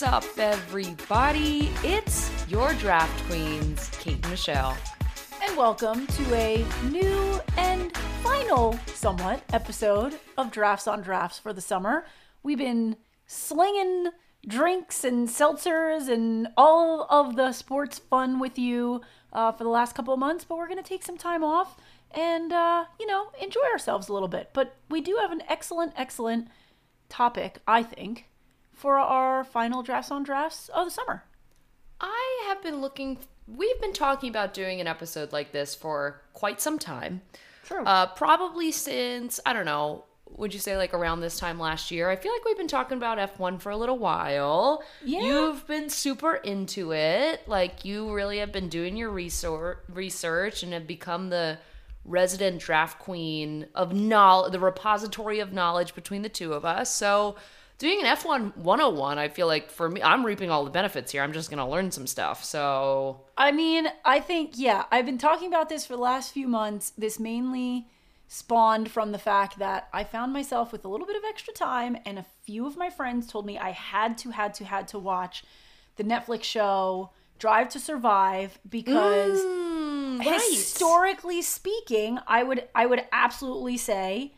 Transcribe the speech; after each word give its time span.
What's 0.00 0.28
up, 0.28 0.38
everybody? 0.38 1.70
It's 1.82 2.30
your 2.48 2.72
draft 2.74 3.24
queens, 3.26 3.90
Kait 3.94 4.22
and 4.22 4.30
Michele. 4.30 4.76
And 5.42 5.56
welcome 5.56 6.06
to 6.06 6.34
a 6.36 6.64
new 6.84 7.40
and 7.56 7.96
final, 8.22 8.78
somewhat, 8.94 9.42
episode 9.52 10.16
of 10.36 10.52
Drafts 10.52 10.86
on 10.86 11.02
Drafts 11.02 11.40
for 11.40 11.52
the 11.52 11.60
summer. 11.60 12.06
We've 12.44 12.58
been 12.58 12.96
slinging 13.26 14.10
drinks 14.46 15.02
and 15.02 15.26
seltzers 15.26 16.08
and 16.08 16.46
all 16.56 17.08
of 17.10 17.34
the 17.34 17.50
sports 17.50 17.98
fun 17.98 18.38
with 18.38 18.56
you 18.56 19.00
uh, 19.32 19.50
for 19.50 19.64
the 19.64 19.70
last 19.70 19.96
couple 19.96 20.14
of 20.14 20.20
months, 20.20 20.44
but 20.44 20.58
we're 20.58 20.68
going 20.68 20.80
to 20.80 20.88
take 20.88 21.02
some 21.02 21.18
time 21.18 21.42
off 21.42 21.76
and, 22.12 22.52
uh, 22.52 22.84
you 23.00 23.06
know, 23.08 23.32
enjoy 23.42 23.64
ourselves 23.72 24.08
a 24.08 24.12
little 24.12 24.28
bit. 24.28 24.50
But 24.52 24.76
we 24.88 25.00
do 25.00 25.18
have 25.20 25.32
an 25.32 25.42
excellent, 25.48 25.94
excellent 25.96 26.46
topic, 27.08 27.58
I 27.66 27.82
think, 27.82 28.27
for 28.78 28.96
our 28.96 29.44
final 29.44 29.82
Drafts 29.82 30.10
on 30.10 30.22
Drafts 30.22 30.68
of 30.68 30.86
the 30.86 30.90
summer. 30.90 31.24
I 32.00 32.44
have 32.46 32.62
been 32.62 32.80
looking, 32.80 33.18
we've 33.48 33.80
been 33.80 33.92
talking 33.92 34.30
about 34.30 34.54
doing 34.54 34.80
an 34.80 34.86
episode 34.86 35.32
like 35.32 35.50
this 35.52 35.74
for 35.74 36.22
quite 36.32 36.60
some 36.60 36.78
time. 36.78 37.22
True. 37.64 37.84
Uh, 37.84 38.06
probably 38.06 38.70
since, 38.70 39.40
I 39.44 39.52
don't 39.52 39.64
know, 39.64 40.04
would 40.30 40.54
you 40.54 40.60
say 40.60 40.76
like 40.76 40.94
around 40.94 41.20
this 41.20 41.38
time 41.38 41.58
last 41.58 41.90
year? 41.90 42.08
I 42.08 42.14
feel 42.14 42.32
like 42.32 42.44
we've 42.44 42.56
been 42.56 42.68
talking 42.68 42.96
about 42.96 43.18
F1 43.18 43.60
for 43.60 43.70
a 43.70 43.76
little 43.76 43.98
while. 43.98 44.84
Yeah. 45.04 45.22
You've 45.22 45.66
been 45.66 45.90
super 45.90 46.34
into 46.34 46.92
it. 46.92 47.48
Like 47.48 47.84
you 47.84 48.12
really 48.12 48.38
have 48.38 48.52
been 48.52 48.68
doing 48.68 48.96
your 48.96 49.10
resor- 49.10 49.78
research 49.88 50.62
and 50.62 50.72
have 50.72 50.86
become 50.86 51.30
the 51.30 51.58
resident 52.04 52.60
draft 52.60 53.00
queen 53.00 53.66
of 53.74 53.92
knowledge, 53.92 54.52
the 54.52 54.60
repository 54.60 55.40
of 55.40 55.52
knowledge 55.52 55.94
between 55.94 56.22
the 56.22 56.28
two 56.28 56.52
of 56.52 56.64
us. 56.64 56.94
So 56.94 57.36
doing 57.78 58.00
an 58.00 58.06
F1 58.06 58.56
101, 58.56 59.18
I 59.18 59.28
feel 59.28 59.46
like 59.46 59.70
for 59.70 59.88
me, 59.88 60.02
I'm 60.02 60.26
reaping 60.26 60.50
all 60.50 60.64
the 60.64 60.70
benefits 60.70 61.12
here. 61.12 61.22
I'm 61.22 61.32
just 61.32 61.48
going 61.48 61.58
to 61.58 61.64
learn 61.64 61.90
some 61.90 62.06
stuff. 62.06 62.44
So 62.44 63.20
I 63.36 63.52
mean, 63.52 63.88
I 64.04 64.20
think, 64.20 64.52
yeah, 64.54 64.84
I've 64.90 65.06
been 65.06 65.18
talking 65.18 65.48
about 65.48 65.68
this 65.68 65.86
for 65.86 65.94
the 65.94 66.02
last 66.02 66.32
few 66.32 66.48
months. 66.48 66.90
This 66.90 67.18
mainly 67.18 67.88
spawned 68.26 68.90
from 68.90 69.12
the 69.12 69.18
fact 69.18 69.58
that 69.58 69.88
I 69.92 70.04
found 70.04 70.32
myself 70.32 70.70
with 70.70 70.84
a 70.84 70.88
little 70.88 71.06
bit 71.06 71.16
of 71.16 71.22
extra 71.26 71.54
time, 71.54 71.96
and 72.04 72.18
a 72.18 72.26
few 72.42 72.66
of 72.66 72.76
my 72.76 72.90
friends 72.90 73.26
told 73.26 73.46
me 73.46 73.56
I 73.58 73.70
had 73.70 74.18
to, 74.18 74.30
had 74.30 74.54
to, 74.54 74.64
had 74.64 74.88
to 74.88 74.98
watch 74.98 75.44
the 75.96 76.04
Netflix 76.04 76.44
show 76.44 77.10
Drive 77.38 77.68
to 77.70 77.80
Survive 77.80 78.58
because 78.68 79.40
mm, 79.40 80.22
historically 80.22 81.40
speaking, 81.40 82.18
I 82.26 82.42
would 82.42 82.68
I 82.74 82.86
would 82.86 83.04
absolutely 83.12 83.76
say 83.76 84.34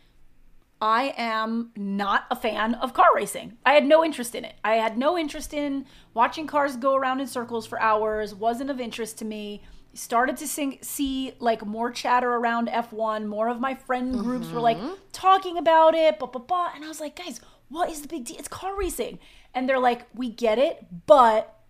I 0.80 1.14
am 1.16 1.72
not 1.76 2.24
a 2.30 2.36
fan 2.36 2.74
of 2.74 2.94
car 2.94 3.08
racing. 3.14 3.58
I 3.66 3.74
had 3.74 3.84
no 3.84 4.02
interest 4.02 4.34
in 4.34 4.44
it. 4.44 4.54
I 4.64 4.76
had 4.76 4.96
no 4.96 5.18
interest 5.18 5.52
in 5.52 5.84
watching 6.14 6.46
cars 6.46 6.76
go 6.76 6.94
around 6.94 7.20
in 7.20 7.26
circles 7.26 7.66
for 7.66 7.80
hours. 7.80 8.34
Wasn't 8.34 8.70
of 8.70 8.80
interest 8.80 9.18
to 9.18 9.24
me. 9.24 9.62
Started 9.92 10.36
to 10.38 10.46
sing, 10.46 10.78
see 10.80 11.32
like 11.38 11.66
more 11.66 11.90
chatter 11.90 12.32
around 12.32 12.68
F1. 12.68 13.26
More 13.26 13.48
of 13.48 13.60
my 13.60 13.74
friend 13.74 14.18
groups 14.18 14.48
were 14.50 14.60
like 14.60 14.78
mm-hmm. 14.78 14.94
talking 15.12 15.58
about 15.58 15.94
it, 15.94 16.18
blah, 16.18 16.28
blah, 16.28 16.40
blah. 16.40 16.70
And 16.74 16.84
I 16.84 16.88
was 16.88 17.00
like, 17.00 17.16
guys, 17.16 17.40
what 17.68 17.90
is 17.90 18.00
the 18.00 18.08
big 18.08 18.24
deal? 18.24 18.36
It's 18.38 18.48
car 18.48 18.76
racing. 18.78 19.18
And 19.52 19.68
they're 19.68 19.78
like, 19.78 20.06
we 20.14 20.30
get 20.30 20.58
it, 20.58 20.86
but 21.06 21.60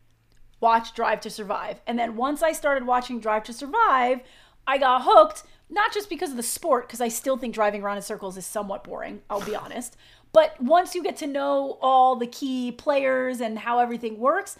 watch 0.61 0.94
Drive 0.94 1.20
to 1.22 1.31
Survive. 1.31 1.81
And 1.86 1.98
then 1.98 2.16
once 2.16 2.42
I 2.42 2.53
started 2.53 2.86
watching 2.86 3.19
Drive 3.19 3.42
to 3.44 3.53
Survive, 3.53 4.20
I 4.66 4.78
got 4.78 5.03
hooked, 5.05 5.42
not 5.71 5.93
just 5.93 6.09
because 6.09 6.31
of 6.31 6.37
the 6.37 6.43
sport, 6.43 6.87
because 6.89 7.01
I 7.01 7.09
still 7.09 7.37
think 7.37 7.55
driving 7.55 7.83
around 7.83 7.97
in 7.97 8.03
circles 8.03 8.37
is 8.37 8.45
somewhat 8.47 8.85
boring, 8.85 9.23
I'll 9.31 9.41
be 9.45 9.55
honest. 9.55 9.97
But 10.33 10.61
once 10.61 10.95
you 10.95 11.03
get 11.03 11.17
to 11.19 11.27
know 11.27 11.79
all 11.81 12.17
the 12.17 12.27
key 12.27 12.73
players 12.73 13.41
and 13.41 13.59
how 13.59 13.78
everything 13.78 14.19
works, 14.19 14.56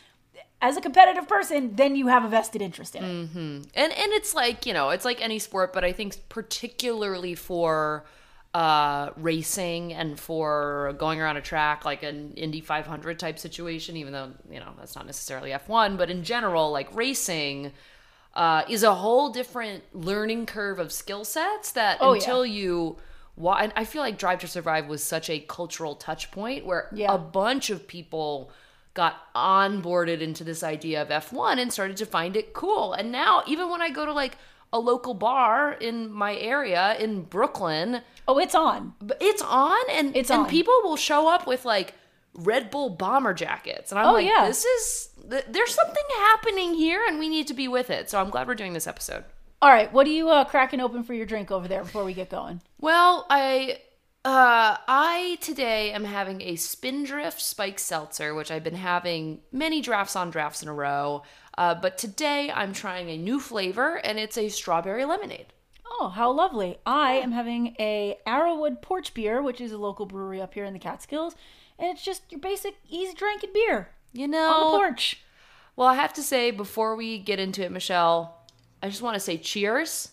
as 0.63 0.77
a 0.77 0.81
competitive 0.81 1.27
person, 1.27 1.75
then 1.77 1.97
you 1.97 2.09
have 2.09 2.25
a 2.25 2.29
vested 2.29 2.61
interest 2.61 2.95
in 2.95 3.05
it. 3.05 3.09
and 3.75 3.93
and 3.93 4.13
it's 4.13 4.35
like 4.35 4.67
you 4.67 4.73
know 4.75 4.91
it's 4.91 5.05
like 5.05 5.21
any 5.23 5.39
sport 5.39 5.73
but 5.73 5.85
i 5.85 5.93
think 5.93 6.17
particularly 6.29 7.35
for 7.35 8.05
uh 8.53 9.11
racing 9.17 9.93
and 9.95 10.19
for 10.21 10.95
going 10.99 11.21
around 11.21 11.37
a 11.37 11.41
track 11.41 11.85
like 11.85 12.03
an 12.03 12.33
indy 12.37 12.61
500 12.61 13.19
type 13.19 13.39
situation 13.39 13.97
even 13.97 14.13
though 14.13 14.33
you 14.51 14.59
know 14.61 14.73
that's 14.79 14.95
not 14.97 15.07
necessarily 15.07 15.51
f1 15.51 15.97
but 15.97 16.11
in 16.11 16.25
general 16.25 16.71
like 16.73 16.95
racing 16.95 17.73
uh 18.35 18.63
is 18.69 18.83
a 18.83 18.95
whole 18.95 19.31
different 19.31 19.83
learning 19.93 20.47
curve 20.47 20.79
of 20.79 20.93
skill 20.93 21.25
sets 21.25 21.73
that 21.73 21.99
Oh, 22.01 22.13
yeah. 22.13 22.19
until 22.21 22.47
you 22.47 22.97
wa- 23.37 23.59
and 23.61 23.73
i 23.77 23.85
feel 23.85 24.03
like 24.03 24.19
drive 24.19 24.39
to 24.41 24.47
survive 24.49 24.87
was 24.87 25.03
such 25.03 25.29
a 25.31 25.41
cultural 25.41 25.95
touch 25.97 26.31
point 26.31 26.65
where 26.65 26.89
Yeah. 26.93 27.13
a 27.15 27.19
bunch 27.19 27.71
of 27.71 27.89
people 27.89 28.51
got 28.95 29.17
onboarded 29.35 30.21
into 30.21 30.43
this 30.45 30.63
idea 30.65 31.01
of 31.01 31.09
F1 31.09 31.59
and 31.61 31.73
started 31.73 31.97
to 31.99 32.05
find 32.07 32.37
it 32.37 32.53
cool. 32.53 32.93
And 32.93 33.13
now, 33.13 33.45
even 33.47 33.71
when 33.71 33.81
I 33.81 33.89
go 33.89 34.05
to 34.05 34.13
like 34.13 34.37
a 34.73 34.81
local 34.81 35.15
bar 35.15 35.73
in 35.73 36.11
my 36.13 36.35
area 36.37 36.97
in 36.99 37.23
Brooklyn, 37.23 38.03
Oh, 38.27 38.39
it's 38.39 38.55
on. 38.55 38.95
it's 39.21 39.43
on 39.43 39.79
and 39.91 40.17
It's 40.17 40.29
and 40.29 40.41
on. 40.43 40.49
people 40.49 40.75
will 40.83 40.97
show 40.97 41.29
up 41.29 41.47
with 41.47 41.65
like 41.65 41.95
Red 42.35 42.69
Bull 42.73 42.91
bomber 42.91 43.33
jackets. 43.33 43.93
And 43.93 44.01
I'm 44.01 44.07
Oh, 44.09 44.13
like, 44.15 44.27
yeah. 44.27 44.47
this 44.49 44.65
is 44.65 45.10
th- 45.29 45.47
there's 45.49 45.75
something 45.75 46.05
happening 46.17 46.75
here 46.75 47.03
and 47.07 47.19
we 47.19 47.29
need 47.29 47.47
to 47.49 47.55
be 47.55 47.69
with 47.69 47.91
it. 47.91 48.11
So 48.11 48.21
I'm 48.21 48.31
glad 48.31 48.47
we're 48.47 48.55
doing 48.55 48.73
this 48.73 48.87
episode. 48.87 49.25
All 49.63 49.71
right, 49.71 49.93
what 49.93 50.07
are 50.07 50.11
you 50.11 50.31
uh, 50.31 50.45
cracking 50.45 50.81
open 50.81 51.03
for 51.03 51.13
your 51.13 51.27
drink 51.27 51.51
over 51.51 51.69
there 51.69 51.83
before 51.83 52.05
we 52.05 52.15
get 52.15 52.31
going? 52.31 52.63
Well, 52.81 53.27
I 53.29 53.79
uh 54.25 54.77
I 54.87 55.39
today 55.41 55.93
am 55.93 56.05
having 56.05 56.43
a 56.43 56.57
Spindrift 56.57 57.41
Spike 57.41 57.79
Seltzer, 57.79 58.35
which 58.35 58.51
I've 58.51 58.65
been 58.65 58.75
having 58.75 59.41
many 59.53 59.81
drafts 59.81 60.17
on 60.17 60.31
drafts 60.31 60.63
in 60.63 60.69
a 60.69 60.75
row. 60.75 61.23
Uh, 61.59 61.75
but 61.75 61.99
today 61.99 62.51
I'm 62.51 62.73
trying 62.73 63.11
a 63.11 63.19
new 63.19 63.39
flavor, 63.39 63.97
and 63.97 64.19
it's 64.19 64.39
a 64.39 64.49
strawberry 64.49 65.05
lemonade. 65.05 65.53
Oh, 65.85 66.09
how 66.09 66.31
lovely. 66.31 66.79
I 66.87 67.15
am 67.15 67.33
having 67.33 67.75
a 67.79 68.17
Arrowood 68.27 68.81
Porch 68.81 69.13
Beer, 69.13 69.43
which 69.43 69.61
is 69.61 69.73
a 69.73 69.79
local 69.79 70.07
brewery 70.07 70.41
up 70.41 70.55
here 70.55 70.65
in 70.65 70.73
the 70.73 70.79
Catskills, 70.79 71.35
and 71.79 71.91
it's 71.91 72.05
just 72.05 72.23
your 72.31 72.41
basic 72.41 72.77
easy 72.89 73.15
drinking 73.15 73.51
beer 73.53 73.91
You 74.13 74.25
on 74.25 74.31
the 74.31 74.37
know, 74.37 74.71
porch. 74.77 75.21
well, 75.77 75.89
I 75.89 75.95
have 75.95 76.13
to 76.15 76.23
say 76.23 76.51
before 76.51 76.97
we 76.97 77.19
get 77.19 77.39
into 77.39 77.63
it, 77.65 77.71
Michele, 77.73 78.37
I 78.83 78.89
just 78.89 79.03
want 79.03 79.15
to 79.15 79.21
say 79.21 79.37
cheers 79.37 80.11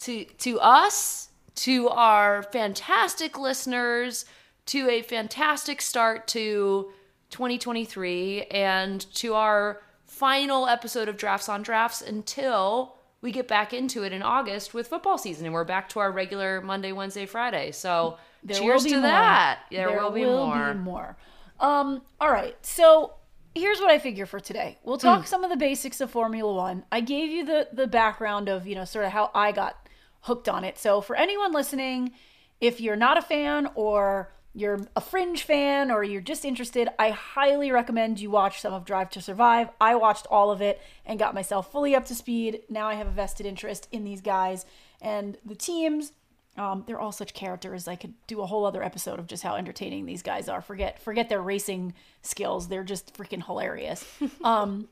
to 0.00 0.24
to 0.24 0.60
us, 0.60 1.28
to 1.56 1.88
our 1.88 2.42
fantastic 2.44 3.38
listeners, 3.38 4.24
to 4.66 4.88
a 4.88 5.02
fantastic 5.02 5.80
start 5.80 6.26
to 6.28 6.90
2023, 7.30 8.42
and 8.44 9.00
to 9.14 9.34
our 9.34 9.80
final 10.06 10.66
episode 10.66 11.08
of 11.08 11.16
Drafts 11.16 11.48
on 11.48 11.62
Drafts 11.62 12.00
until 12.02 12.94
we 13.20 13.32
get 13.32 13.48
back 13.48 13.72
into 13.74 14.04
it 14.04 14.12
in 14.12 14.22
August 14.22 14.72
with 14.74 14.86
football 14.88 15.18
season, 15.18 15.44
and 15.46 15.52
we're 15.54 15.64
back 15.64 15.88
to 15.90 15.98
our 15.98 16.10
regular 16.12 16.60
Monday, 16.60 16.92
Wednesday, 16.92 17.26
Friday. 17.26 17.72
So 17.72 18.16
There 18.44 18.56
cheers 18.58 18.82
will 18.82 18.84
be 18.84 18.90
to 18.90 18.96
more. 18.96 19.02
that. 19.10 19.58
There, 19.70 19.90
will 20.00 20.10
be 20.10 20.24
more. 20.24 20.74
more. 20.74 21.16
Um, 21.60 22.02
all 22.20 22.30
right. 22.30 22.56
So 22.64 23.14
here's 23.54 23.80
what 23.80 23.90
I 23.90 23.98
figure 23.98 24.26
for 24.26 24.40
today. 24.40 24.78
We'll 24.84 24.98
talk 24.98 25.26
some 25.26 25.44
of 25.44 25.50
the 25.50 25.56
basics 25.56 26.00
of 26.00 26.10
Formula 26.10 26.52
One. 26.52 26.84
I 26.92 27.00
gave 27.00 27.30
you 27.30 27.44
the 27.44 27.68
the 27.72 27.86
background 27.86 28.48
of 28.48 28.66
you 28.66 28.74
know 28.74 28.84
sort 28.84 29.04
of 29.04 29.12
how 29.12 29.30
I 29.34 29.52
got 29.52 29.76
hooked 30.22 30.48
on 30.48 30.64
it. 30.64 30.78
So 30.78 31.00
for 31.00 31.16
anyone 31.16 31.52
listening, 31.52 32.12
if 32.60 32.80
you're 32.80 32.96
not 32.96 33.18
a 33.18 33.22
fan 33.22 33.68
or 33.74 34.32
you're 34.54 34.80
a 34.96 35.00
fringe 35.00 35.42
fan 35.42 35.90
or 35.90 36.02
you're 36.02 36.20
just 36.20 36.44
interested, 36.44 36.88
I 36.98 37.10
highly 37.10 37.70
recommend 37.70 38.18
you 38.20 38.30
watch 38.30 38.60
some 38.60 38.72
of 38.72 38.84
Drive 38.84 39.10
to 39.10 39.20
Survive. 39.20 39.68
I 39.80 39.94
watched 39.94 40.26
all 40.30 40.50
of 40.50 40.60
it 40.60 40.80
and 41.06 41.18
got 41.18 41.34
myself 41.34 41.70
fully 41.70 41.94
up 41.94 42.04
to 42.06 42.14
speed. 42.14 42.62
Now 42.68 42.88
I 42.88 42.94
have 42.94 43.06
a 43.06 43.10
vested 43.12 43.46
interest 43.46 43.88
in 43.92 44.04
these 44.04 44.20
guys 44.20 44.66
and 45.00 45.38
the 45.44 45.54
teams. 45.54 46.12
Um, 46.58 46.84
they're 46.86 46.98
all 46.98 47.12
such 47.12 47.34
characters. 47.34 47.86
I 47.86 47.96
could 47.96 48.14
do 48.26 48.40
a 48.40 48.46
whole 48.46 48.64
other 48.64 48.82
episode 48.82 49.18
of 49.18 49.26
just 49.26 49.42
how 49.42 49.54
entertaining 49.56 50.06
these 50.06 50.22
guys 50.22 50.48
are. 50.48 50.60
Forget 50.60 51.00
forget 51.00 51.28
their 51.28 51.40
racing 51.40 51.94
skills. 52.22 52.68
They're 52.68 52.84
just 52.84 53.14
freaking 53.14 53.44
hilarious. 53.44 54.04
Um, 54.44 54.88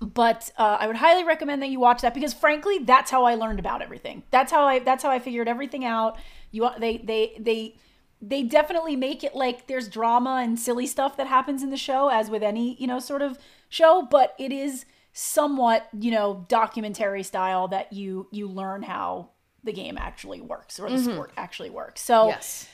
but 0.00 0.50
uh, 0.58 0.76
I 0.80 0.86
would 0.86 0.96
highly 0.96 1.24
recommend 1.24 1.62
that 1.62 1.68
you 1.68 1.78
watch 1.78 2.02
that 2.02 2.14
because 2.14 2.34
frankly, 2.34 2.78
that's 2.78 3.10
how 3.10 3.24
I 3.24 3.34
learned 3.34 3.58
about 3.58 3.80
everything. 3.80 4.22
That's 4.30 4.50
how 4.50 4.64
I 4.64 4.80
that's 4.80 5.02
how 5.02 5.10
I 5.10 5.18
figured 5.18 5.48
everything 5.48 5.84
out. 5.84 6.18
You 6.50 6.68
they 6.78 6.98
they 6.98 7.36
they 7.38 7.76
they 8.20 8.42
definitely 8.42 8.96
make 8.96 9.22
it 9.22 9.34
like 9.34 9.66
there's 9.66 9.88
drama 9.88 10.40
and 10.42 10.58
silly 10.58 10.86
stuff 10.86 11.16
that 11.16 11.26
happens 11.26 11.62
in 11.62 11.70
the 11.70 11.76
show 11.76 12.08
as 12.08 12.30
with 12.30 12.42
any, 12.42 12.74
you 12.80 12.86
know, 12.86 12.98
sort 12.98 13.22
of 13.22 13.38
show, 13.68 14.06
but 14.10 14.34
it 14.38 14.52
is 14.52 14.84
somewhat, 15.12 15.88
you 15.92 16.10
know, 16.10 16.44
documentary 16.48 17.22
style 17.22 17.68
that 17.68 17.92
you 17.92 18.26
you 18.30 18.48
learn 18.48 18.82
how 18.82 19.30
the 19.64 19.72
game 19.72 19.96
actually 19.98 20.40
works 20.40 20.78
or 20.78 20.88
the 20.90 20.98
sport 20.98 21.32
actually 21.36 21.70
works. 21.70 22.00
So 22.02 22.26
Yes. 22.28 22.68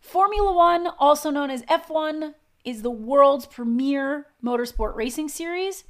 Formula 0.00 0.52
One, 0.52 0.86
also 0.98 1.30
known 1.30 1.50
as 1.50 1.62
F1, 1.62 2.34
is 2.64 2.82
the 2.82 2.90
world's 2.90 3.46
premier 3.46 4.26
motorsport 4.42 4.94
racing 4.94 5.28
series. 5.28 5.84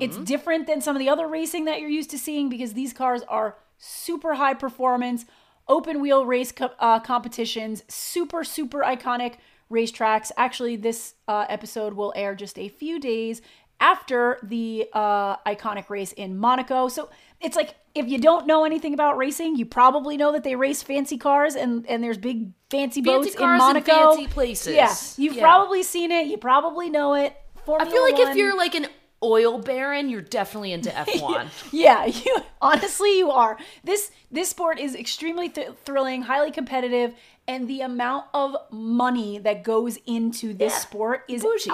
It's 0.00 0.16
different 0.18 0.66
than 0.68 0.80
some 0.80 0.94
of 0.94 1.00
the 1.00 1.08
other 1.08 1.26
racing 1.26 1.64
that 1.64 1.80
you're 1.80 1.90
used 1.90 2.10
to 2.10 2.18
seeing 2.18 2.48
because 2.48 2.74
these 2.74 2.92
cars 2.92 3.22
are 3.28 3.56
super 3.78 4.34
high 4.34 4.54
performance, 4.54 5.24
open 5.68 6.00
wheel 6.00 6.24
race 6.24 6.52
co- 6.52 6.70
uh, 6.78 7.00
competitions, 7.00 7.82
super, 7.88 8.44
super 8.44 8.80
iconic 8.82 9.34
racetracks. 9.70 10.30
Actually, 10.36 10.76
this 10.76 11.14
uh, 11.26 11.44
episode 11.48 11.94
will 11.94 12.12
air 12.16 12.34
just 12.36 12.58
a 12.58 12.68
few 12.68 13.00
days 13.00 13.42
after 13.80 14.38
the 14.42 14.88
uh, 14.92 15.36
iconic 15.38 15.90
race 15.90 16.12
in 16.12 16.36
Monaco. 16.38 16.88
So 16.88 17.10
it's 17.40 17.56
like 17.56 17.74
if 17.94 18.06
you 18.08 18.18
don't 18.18 18.46
know 18.46 18.64
anything 18.64 18.94
about 18.94 19.16
racing, 19.16 19.56
you 19.56 19.66
probably 19.66 20.16
know 20.16 20.32
that 20.32 20.42
they 20.44 20.56
race 20.56 20.82
fancy 20.82 21.18
cars 21.18 21.54
and 21.54 21.86
and 21.88 22.02
there's 22.02 22.18
big 22.18 22.50
fancy, 22.70 23.00
boats 23.00 23.34
cars 23.34 23.38
in 23.40 23.48
and 23.50 23.58
Monaco. 23.86 24.14
fancy 24.16 24.26
places. 24.26 24.74
Yeah, 24.74 24.94
you've 25.22 25.34
Yeah. 25.36 25.42
probably 25.42 25.82
seen 25.82 26.10
it. 26.12 26.26
You 26.26 26.38
probably 26.38 26.90
know 26.90 27.14
it. 27.14 27.34
Formula 27.64 27.88
I 27.88 27.92
feel 27.92 28.02
like 28.02 28.30
if 28.30 28.36
you're 28.36 28.56
like 28.56 28.74
an 28.74 28.86
oil 29.22 29.58
baron, 29.58 30.08
you're 30.08 30.20
definitely 30.20 30.72
into 30.72 30.90
F1. 31.04 31.48
yeah, 31.72 32.04
you 32.04 32.36
honestly 32.60 33.18
you 33.18 33.30
are. 33.30 33.56
This 33.84 34.10
this 34.30 34.48
sport 34.50 34.78
is 34.78 34.94
extremely 34.94 35.48
th- 35.48 35.70
thrilling, 35.84 36.22
highly 36.22 36.50
competitive, 36.50 37.14
and 37.48 37.66
the 37.68 37.80
amount 37.80 38.26
of 38.34 38.56
money 38.70 39.38
that 39.38 39.62
goes 39.64 39.98
into 40.06 40.52
this 40.54 40.72
Yeah, 40.72 40.78
sport 40.78 41.24
is 41.28 41.42
bougie. 41.42 41.70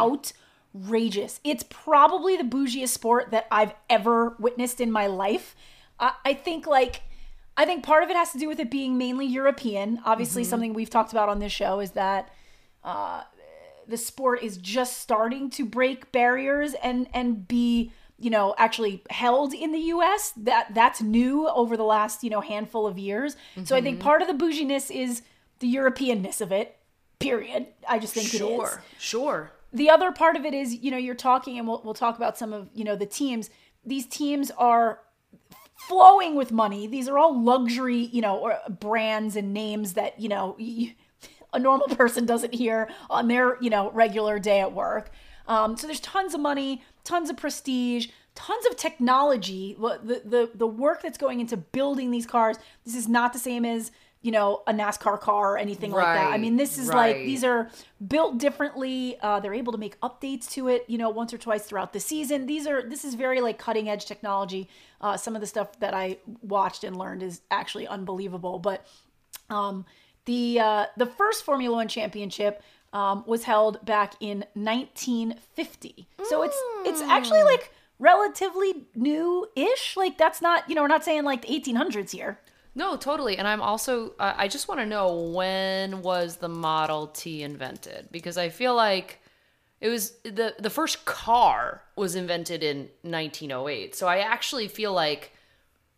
Outrageous. 0.74 1.40
It's 1.44 1.62
probably 1.62 2.36
the 2.36 2.44
bougiest 2.44 2.88
sport 2.88 3.30
that 3.30 3.46
I've 3.50 3.74
ever 3.88 4.36
witnessed 4.38 4.80
in 4.80 4.90
my 4.90 5.06
life. 5.06 5.54
I, 5.98 6.12
I 6.24 6.34
think 6.34 6.66
like 6.66 7.02
I 7.56 7.64
think 7.64 7.84
part 7.84 8.02
of 8.02 8.10
it 8.10 8.16
has 8.16 8.32
to 8.32 8.38
do 8.38 8.48
with 8.48 8.60
it 8.60 8.70
being 8.70 8.96
mainly 8.96 9.26
European. 9.26 10.00
Obviously, 10.04 10.44
something 10.44 10.72
we've 10.72 10.90
talked 10.90 11.12
about 11.12 11.28
on 11.28 11.38
this 11.38 11.52
show 11.52 11.80
is 11.80 11.92
that 11.92 12.30
uh, 12.82 13.22
the 13.86 13.96
sport 13.96 14.42
is 14.42 14.56
just 14.56 14.98
starting 14.98 15.50
to 15.50 15.66
break 15.66 16.12
barriers 16.12 16.74
and 16.82 17.08
and 17.12 17.46
be 17.46 17.92
you 18.18 18.30
know 18.30 18.54
actually 18.56 19.02
held 19.10 19.52
in 19.52 19.72
the 19.72 19.78
US 19.78 20.32
that 20.36 20.74
that's 20.74 21.02
new 21.02 21.48
over 21.48 21.76
the 21.76 21.84
last 21.84 22.24
you 22.24 22.30
know 22.30 22.40
handful 22.40 22.86
of 22.86 22.98
years 22.98 23.36
so 23.64 23.76
I 23.76 23.80
think 23.80 24.00
part 24.00 24.22
of 24.22 24.28
the 24.28 24.34
bouginess 24.34 24.90
is 24.90 25.22
the 25.58 25.72
Europeanness 25.74 26.40
of 26.40 26.52
it 26.52 26.76
period 27.18 27.66
I 27.88 27.98
just 27.98 28.14
think 28.14 28.28
it 28.28 28.34
is 28.34 28.38
sure, 28.38 28.82
sure. 28.98 29.52
The 29.72 29.90
other 29.90 30.12
part 30.12 30.36
of 30.36 30.44
it 30.44 30.54
is 30.54 30.74
you 30.74 30.90
know 30.90 30.96
you're 30.96 31.14
talking 31.14 31.58
and 31.58 31.66
we'll, 31.66 31.80
we'll 31.84 31.94
talk 31.94 32.16
about 32.16 32.38
some 32.38 32.52
of 32.52 32.68
you 32.74 32.84
know 32.84 32.96
the 32.96 33.06
teams. 33.06 33.50
These 33.84 34.06
teams 34.06 34.50
are 34.52 35.00
flowing 35.88 36.36
with 36.36 36.52
money. 36.52 36.86
These 36.86 37.08
are 37.08 37.18
all 37.18 37.40
luxury 37.40 37.96
you 37.96 38.20
know 38.20 38.38
or 38.38 38.58
brands 38.68 39.36
and 39.36 39.52
names 39.52 39.94
that 39.94 40.20
you 40.20 40.28
know 40.28 40.56
a 41.52 41.58
normal 41.58 41.88
person 41.88 42.26
doesn't 42.26 42.54
hear 42.54 42.88
on 43.10 43.28
their 43.28 43.60
you 43.62 43.70
know 43.70 43.90
regular 43.92 44.38
day 44.38 44.60
at 44.60 44.72
work. 44.72 45.10
Um, 45.48 45.76
so 45.76 45.86
there's 45.86 46.00
tons 46.00 46.34
of 46.34 46.40
money 46.40 46.82
tons 47.04 47.30
of 47.30 47.36
prestige 47.36 48.08
tons 48.34 48.64
of 48.66 48.76
technology. 48.76 49.76
The, 49.78 50.22
the 50.24 50.50
the 50.54 50.66
work 50.66 51.02
that's 51.02 51.18
going 51.18 51.40
into 51.40 51.56
building 51.56 52.10
these 52.10 52.26
cars 52.26 52.56
this 52.84 52.94
is 52.94 53.08
not 53.08 53.32
the 53.32 53.38
same 53.38 53.64
as 53.64 53.90
you 54.22 54.30
know 54.30 54.62
a 54.66 54.72
nascar 54.72 55.20
car 55.20 55.54
or 55.54 55.58
anything 55.58 55.90
like 55.90 56.04
that. 56.04 56.32
I 56.32 56.38
mean 56.38 56.56
this 56.56 56.78
is 56.78 56.88
like 56.88 57.16
these 57.16 57.44
are 57.44 57.70
built 58.06 58.38
differently. 58.38 59.16
Uh, 59.20 59.40
they're 59.40 59.54
able 59.54 59.72
to 59.72 59.78
make 59.78 59.98
updates 60.00 60.48
to 60.52 60.68
it 60.68 60.84
you 60.88 60.96
know 60.96 61.10
once 61.10 61.34
or 61.34 61.38
twice 61.38 61.64
throughout 61.64 61.92
the 61.92 62.00
season. 62.00 62.46
These 62.46 62.66
are 62.66 62.88
this 62.88 63.04
is 63.04 63.14
very 63.14 63.40
like 63.40 63.58
cutting 63.58 63.88
edge 63.88 64.06
technology. 64.06 64.68
Uh, 65.00 65.16
some 65.16 65.34
of 65.34 65.40
the 65.40 65.46
stuff 65.46 65.78
that 65.80 65.94
i 65.94 66.16
watched 66.42 66.84
and 66.84 66.96
learned 66.96 67.22
is 67.22 67.42
actually 67.50 67.86
unbelievable. 67.86 68.58
But 68.58 68.86
um, 69.50 69.84
the 70.24 70.60
uh, 70.60 70.86
the 70.96 71.06
first 71.06 71.44
formula 71.44 71.76
one 71.76 71.88
championship 71.88 72.62
um, 72.92 73.24
was 73.26 73.44
held 73.44 73.84
back 73.84 74.14
in 74.20 74.44
1950 74.54 76.06
so 76.28 76.42
it's 76.42 76.62
it's 76.84 77.00
actually 77.00 77.42
like 77.42 77.72
relatively 77.98 78.84
new-ish. 78.94 79.96
Like 79.96 80.18
that's 80.18 80.42
not 80.42 80.68
you 80.68 80.74
know 80.74 80.82
we're 80.82 80.88
not 80.88 81.04
saying 81.04 81.24
like 81.24 81.42
the 81.42 81.48
1800s 81.48 82.10
here 82.10 82.38
No, 82.74 82.96
totally. 82.96 83.36
And 83.36 83.46
I'm 83.46 83.60
also, 83.60 84.14
I 84.18 84.48
just 84.48 84.66
want 84.66 84.80
to 84.80 84.86
know 84.86 85.14
when 85.14 86.02
was 86.02 86.36
the 86.36 86.48
Model 86.48 87.08
T 87.08 87.42
invented? 87.42 88.08
Because 88.10 88.38
I 88.38 88.48
feel 88.48 88.74
like 88.74 89.18
it 89.80 89.88
was 89.88 90.12
the 90.22 90.54
the 90.58 90.70
first 90.70 91.04
car 91.04 91.82
was 91.96 92.14
invented 92.14 92.62
in 92.62 92.88
1908. 93.02 93.94
So 93.94 94.06
I 94.06 94.18
actually 94.18 94.68
feel 94.68 94.92
like 94.92 95.31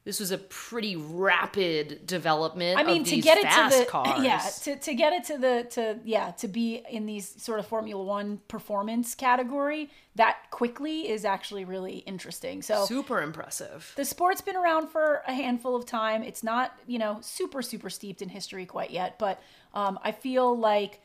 this 0.04 0.20
was 0.20 0.30
a 0.30 0.38
pretty 0.38 0.96
rapid 0.96 2.06
development. 2.06 2.78
I 2.78 2.82
mean, 2.82 3.02
of 3.02 3.08
to 3.08 3.20
get 3.20 3.38
it 3.38 3.50
to 3.50 3.78
the 3.78 3.86
cars. 3.86 4.22
yeah, 4.22 4.38
to, 4.62 4.76
to 4.76 4.94
get 4.94 5.14
it 5.14 5.24
to 5.24 5.38
the 5.38 5.66
to 5.70 5.98
yeah 6.04 6.32
to 6.32 6.48
be 6.48 6.82
in 6.90 7.06
these 7.06 7.42
sort 7.42 7.58
of 7.58 7.66
Formula 7.66 8.02
One 8.02 8.40
performance 8.48 9.14
category 9.14 9.90
that 10.16 10.50
quickly 10.50 11.08
is 11.08 11.24
actually 11.24 11.64
really 11.64 11.98
interesting. 11.98 12.60
So 12.60 12.84
super 12.84 13.22
impressive. 13.22 13.92
the 13.96 14.04
sport's 14.04 14.42
been 14.42 14.56
around 14.56 14.88
for 14.88 15.22
a 15.26 15.32
handful 15.32 15.74
of 15.74 15.86
time. 15.86 16.22
It's 16.22 16.44
not 16.44 16.78
you 16.86 16.98
know 16.98 17.18
super 17.22 17.62
super 17.62 17.88
steeped 17.88 18.20
in 18.20 18.28
history 18.28 18.66
quite 18.66 18.90
yet, 18.90 19.18
but 19.18 19.40
um, 19.72 19.98
I 20.02 20.12
feel 20.12 20.56
like 20.56 21.00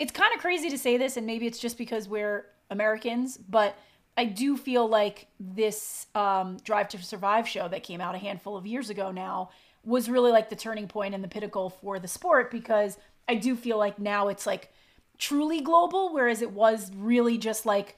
it's 0.00 0.12
kind 0.12 0.34
of 0.34 0.40
crazy 0.40 0.68
to 0.68 0.78
say 0.78 0.96
this, 0.96 1.16
and 1.16 1.26
maybe 1.26 1.46
it's 1.46 1.60
just 1.60 1.78
because 1.78 2.08
we're 2.08 2.46
Americans, 2.70 3.36
but 3.36 3.76
I 4.16 4.26
do 4.26 4.56
feel 4.56 4.86
like 4.86 5.28
this 5.40 6.06
um, 6.14 6.58
Drive 6.64 6.88
to 6.88 6.98
Survive 7.02 7.48
show 7.48 7.68
that 7.68 7.82
came 7.82 8.00
out 8.00 8.14
a 8.14 8.18
handful 8.18 8.56
of 8.56 8.66
years 8.66 8.90
ago 8.90 9.10
now 9.10 9.50
was 9.84 10.08
really 10.08 10.30
like 10.30 10.50
the 10.50 10.56
turning 10.56 10.86
point 10.86 11.14
and 11.14 11.24
the 11.24 11.28
pinnacle 11.28 11.70
for 11.70 11.98
the 11.98 12.08
sport 12.08 12.50
because 12.50 12.98
I 13.28 13.34
do 13.36 13.56
feel 13.56 13.78
like 13.78 13.98
now 13.98 14.28
it's 14.28 14.46
like 14.46 14.72
truly 15.18 15.60
global, 15.60 16.12
whereas 16.12 16.42
it 16.42 16.52
was 16.52 16.90
really 16.94 17.38
just 17.38 17.64
like 17.64 17.96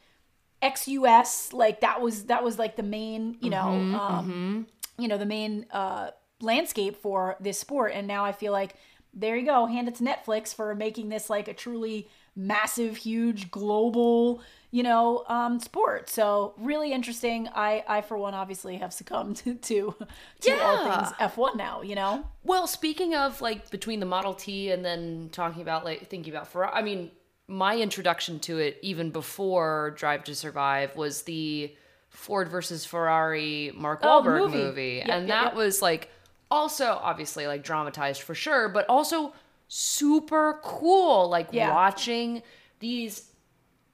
ex-US, 0.62 1.52
like 1.52 1.80
that 1.80 2.00
was 2.00 2.24
that 2.24 2.44
was 2.44 2.58
like 2.58 2.76
the 2.76 2.82
main, 2.82 3.36
you 3.40 3.50
know, 3.50 3.68
um, 3.98 4.66
you 4.98 5.08
know, 5.08 5.18
the 5.18 5.26
main 5.26 5.66
uh, 5.72 6.10
landscape 6.40 6.96
for 6.96 7.36
this 7.40 7.58
sport. 7.58 7.92
And 7.94 8.06
now 8.06 8.24
I 8.24 8.32
feel 8.32 8.52
like 8.52 8.76
there 9.12 9.36
you 9.36 9.46
go, 9.46 9.66
hand 9.66 9.88
it 9.88 9.96
to 9.96 10.04
Netflix 10.04 10.54
for 10.54 10.74
making 10.74 11.08
this 11.08 11.28
like 11.28 11.48
a 11.48 11.54
truly 11.54 12.08
massive, 12.36 12.96
huge, 12.96 13.50
global, 13.50 14.42
you 14.74 14.82
know, 14.82 15.22
um, 15.28 15.60
sport. 15.60 16.10
So 16.10 16.52
really 16.58 16.92
interesting. 16.92 17.48
I, 17.54 17.84
I 17.86 18.00
for 18.00 18.18
one, 18.18 18.34
obviously 18.34 18.76
have 18.78 18.92
succumbed 18.92 19.36
to 19.36 19.54
to, 19.70 19.94
to 20.40 20.62
all 20.64 20.78
things 20.82 21.12
F1 21.20 21.54
now. 21.54 21.82
You 21.82 21.94
know, 21.94 22.26
Well, 22.42 22.66
speaking 22.66 23.14
of 23.14 23.40
like 23.40 23.70
between 23.70 24.00
the 24.00 24.06
Model 24.06 24.34
T 24.34 24.72
and 24.72 24.84
then 24.84 25.28
talking 25.30 25.62
about 25.62 25.84
like 25.84 26.08
thinking 26.08 26.32
about 26.34 26.48
Ferrari, 26.48 26.72
I 26.74 26.82
mean, 26.82 27.12
my 27.46 27.76
introduction 27.78 28.40
to 28.40 28.58
it 28.58 28.78
even 28.82 29.10
before 29.10 29.94
Drive 29.96 30.24
to 30.24 30.34
Survive 30.34 30.96
was 30.96 31.22
the 31.22 31.72
Ford 32.08 32.48
versus 32.48 32.84
Ferrari 32.84 33.70
Mark 33.76 34.00
Oh, 34.02 34.22
Wahlberg 34.22 34.38
movie. 34.40 34.58
movie, 34.58 34.94
Yep, 35.04 35.08
and 35.08 35.28
yep, 35.28 35.36
that 35.36 35.44
yep. 35.50 35.54
was 35.54 35.82
like 35.82 36.10
also 36.50 36.98
obviously 37.00 37.46
like 37.46 37.62
dramatized 37.62 38.22
for 38.22 38.34
sure, 38.34 38.68
but 38.68 38.86
also 38.88 39.34
super 39.68 40.58
cool. 40.64 41.28
Like 41.28 41.48
Yeah. 41.52 41.70
watching 41.72 42.42
these 42.80 43.30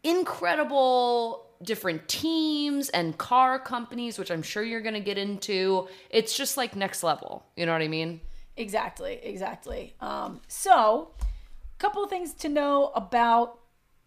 incredible 0.02 1.46
different 1.62 2.08
teams 2.08 2.88
and 2.90 3.16
car 3.18 3.58
companies, 3.58 4.18
which 4.18 4.30
I'm 4.30 4.42
sure 4.42 4.62
you're 4.62 4.80
going 4.80 4.94
to 4.94 5.00
get 5.00 5.18
into. 5.18 5.88
It's 6.08 6.36
just 6.36 6.56
like 6.56 6.74
next 6.74 7.02
level. 7.02 7.44
You 7.56 7.66
know 7.66 7.72
what 7.72 7.82
I 7.82 7.88
mean? 7.88 8.20
Exactly, 8.56 9.20
exactly. 9.22 9.94
Um, 10.00 10.40
so, 10.48 11.10
a 11.20 11.78
couple 11.78 12.02
of 12.02 12.10
things 12.10 12.34
to 12.34 12.48
know 12.48 12.92
about 12.94 13.58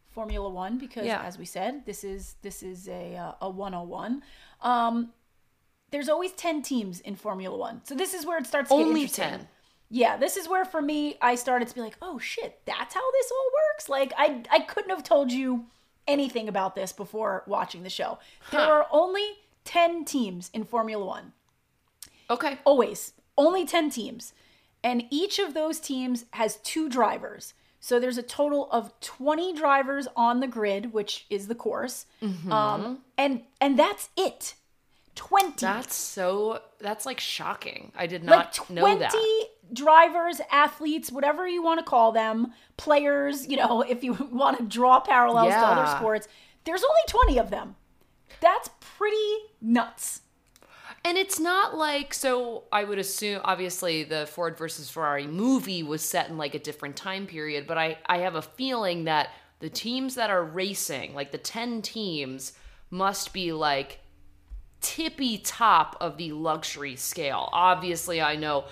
Formula 0.09 0.49
One 0.49 0.77
because, 0.77 1.05
Yeah. 1.05 1.23
as 1.23 1.37
we 1.37 1.45
said, 1.45 1.85
this 1.85 2.03
is 2.03 2.35
this 2.41 2.61
is 2.61 2.87
a 2.87 3.15
uh, 3.15 3.33
a 3.41 3.49
101. 3.49 4.21
Um, 4.61 5.11
there's 5.91 6.09
always 6.09 6.31
10 6.33 6.61
teams 6.63 6.99
in 6.99 7.15
Formula 7.15 7.55
One, 7.57 7.81
so 7.83 7.95
this 7.95 8.13
is 8.13 8.25
where 8.25 8.37
it 8.37 8.45
starts. 8.45 8.71
Only 8.71 9.01
interesting. 9.01 9.29
10. 9.39 9.47
Yeah, 9.89 10.17
this 10.17 10.37
is 10.37 10.47
where 10.47 10.65
for 10.65 10.81
me 10.81 11.17
I 11.21 11.35
started 11.35 11.67
to 11.67 11.75
be 11.75 11.81
like, 11.81 11.97
oh 12.01 12.17
shit, 12.19 12.59
that's 12.65 12.93
how 12.95 13.11
this 13.11 13.31
all 13.31 13.49
works. 13.71 13.89
Like 13.89 14.13
I 14.17 14.43
I 14.51 14.59
couldn't 14.59 14.89
have 14.91 15.03
told 15.03 15.31
you 15.31 15.65
anything 16.07 16.47
about 16.47 16.75
this 16.75 16.91
before 16.91 17.43
watching 17.47 17.83
the 17.83 17.89
show. 17.89 18.19
There 18.51 18.61
are 18.61 18.87
only 18.91 19.25
10 19.65 20.05
teams 20.05 20.49
in 20.53 20.63
Formula 20.63 21.05
One. 21.05 21.33
Okay. 22.29 22.57
always. 22.65 23.13
Only 23.37 23.65
10 23.65 23.89
teams. 23.89 24.33
And 24.83 25.05
each 25.09 25.39
of 25.39 25.53
those 25.53 25.79
teams 25.79 26.25
has 26.31 26.57
two 26.57 26.89
drivers. 26.89 27.53
So 27.79 27.99
there's 27.99 28.17
a 28.17 28.23
total 28.23 28.69
of 28.71 28.97
20 29.01 29.53
drivers 29.53 30.07
on 30.15 30.39
the 30.39 30.47
grid 30.47 30.93
which 30.93 31.25
is 31.29 31.47
the 31.47 31.55
course. 31.55 32.05
Mm-hmm. 32.21 32.51
um, 32.51 32.99
and 33.17 33.41
and 33.59 33.77
that's 33.77 34.09
it 34.15 34.55
20 35.15 35.53
That's 35.59 35.95
so. 35.95 36.61
That's 36.79 37.05
like 37.05 37.19
shocking. 37.19 37.91
I 37.95 38.07
did 38.07 38.23
like 38.23 38.29
not 38.29 38.53
20 38.53 38.81
know 38.81 38.99
that. 38.99 39.13
drivers 39.71 40.41
athletes 40.51 41.11
whatever 41.11 41.47
you 41.47 41.63
want 41.63 41.79
to 41.79 41.85
call 41.85 42.11
them 42.11 42.51
players 42.77 43.47
you 43.47 43.57
know 43.57 43.81
if 43.81 44.03
you 44.03 44.13
want 44.31 44.57
to 44.57 44.63
draw 44.65 44.99
parallels 44.99 45.49
to 45.53 45.57
other 45.59 45.97
sports 45.97 46.27
there's 46.65 46.83
only 46.83 47.01
20 47.07 47.39
of 47.39 47.49
them 47.49 47.75
that's 48.39 48.69
pretty 48.79 49.35
nuts 49.61 50.21
And 51.05 51.17
it's 51.17 51.39
not 51.39 51.75
like 51.75 52.13
so. 52.13 52.63
I 52.71 52.83
would 52.85 52.97
assume, 52.99 53.41
obviously, 53.43 54.03
the 54.03 54.25
Ford 54.25 54.57
versus 54.57 54.89
Ferrari 54.89 55.27
movie 55.27 55.83
was 55.83 56.01
set 56.01 56.29
in 56.29 56.37
like 56.37 56.55
a 56.55 56.59
different 56.59 56.95
time 56.95 57.25
period, 57.27 57.67
but 57.67 57.77
I 57.77 57.97
I 58.05 58.19
have 58.19 58.35
a 58.35 58.41
feeling 58.41 59.03
that 59.05 59.29
the 59.59 59.69
teams 59.69 60.15
that 60.15 60.29
are 60.29 60.43
racing, 60.43 61.13
like 61.13 61.31
the 61.31 61.37
ten 61.37 61.81
teams, 61.81 62.53
must 62.89 63.33
be 63.33 63.51
like 63.51 63.99
tippy 64.83 65.39
top 65.39 65.95
of 65.99 66.17
the 66.17 66.33
luxury 66.33 66.95
scale. 66.95 67.49
Obviously, 67.51 68.21
I 68.21 68.35
know 68.35 68.65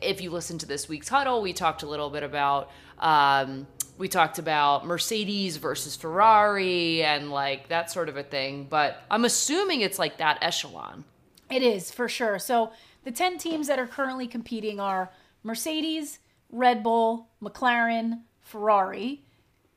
if 0.00 0.20
you 0.20 0.30
listen 0.30 0.58
to 0.58 0.66
this 0.66 0.88
week's 0.88 1.08
huddle, 1.08 1.42
we 1.42 1.52
talked 1.52 1.82
a 1.82 1.86
little 1.86 2.10
bit 2.10 2.22
about 2.22 2.70
um, 2.98 3.66
we 3.98 4.08
talked 4.08 4.38
about 4.38 4.86
Mercedes 4.86 5.56
versus 5.56 5.96
Ferrari 5.96 7.02
and 7.02 7.30
like 7.30 7.68
that 7.68 7.90
sort 7.90 8.08
of 8.08 8.16
a 8.16 8.22
thing, 8.22 8.66
but 8.68 9.02
I'm 9.10 9.24
assuming 9.24 9.80
it's 9.80 9.98
like 9.98 10.18
that 10.18 10.38
echelon. 10.42 11.04
It 11.50 11.62
is 11.62 11.90
for 11.90 12.08
sure. 12.08 12.38
So 12.38 12.72
the 13.04 13.10
10 13.10 13.38
teams 13.38 13.66
that 13.68 13.78
are 13.78 13.86
currently 13.86 14.26
competing 14.26 14.80
are 14.80 15.10
Mercedes, 15.42 16.18
Red 16.50 16.82
Bull, 16.82 17.28
McLaren, 17.42 18.22
Ferrari, 18.40 19.22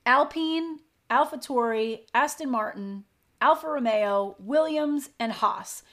Alpine, 0.06 0.80
AlphaTauri, 1.10 2.02
Aston 2.14 2.50
Martin, 2.50 3.06
Alfa 3.42 3.68
Romeo, 3.68 4.36
Williams, 4.40 5.10
and 5.20 5.32
Haas. 5.32 5.84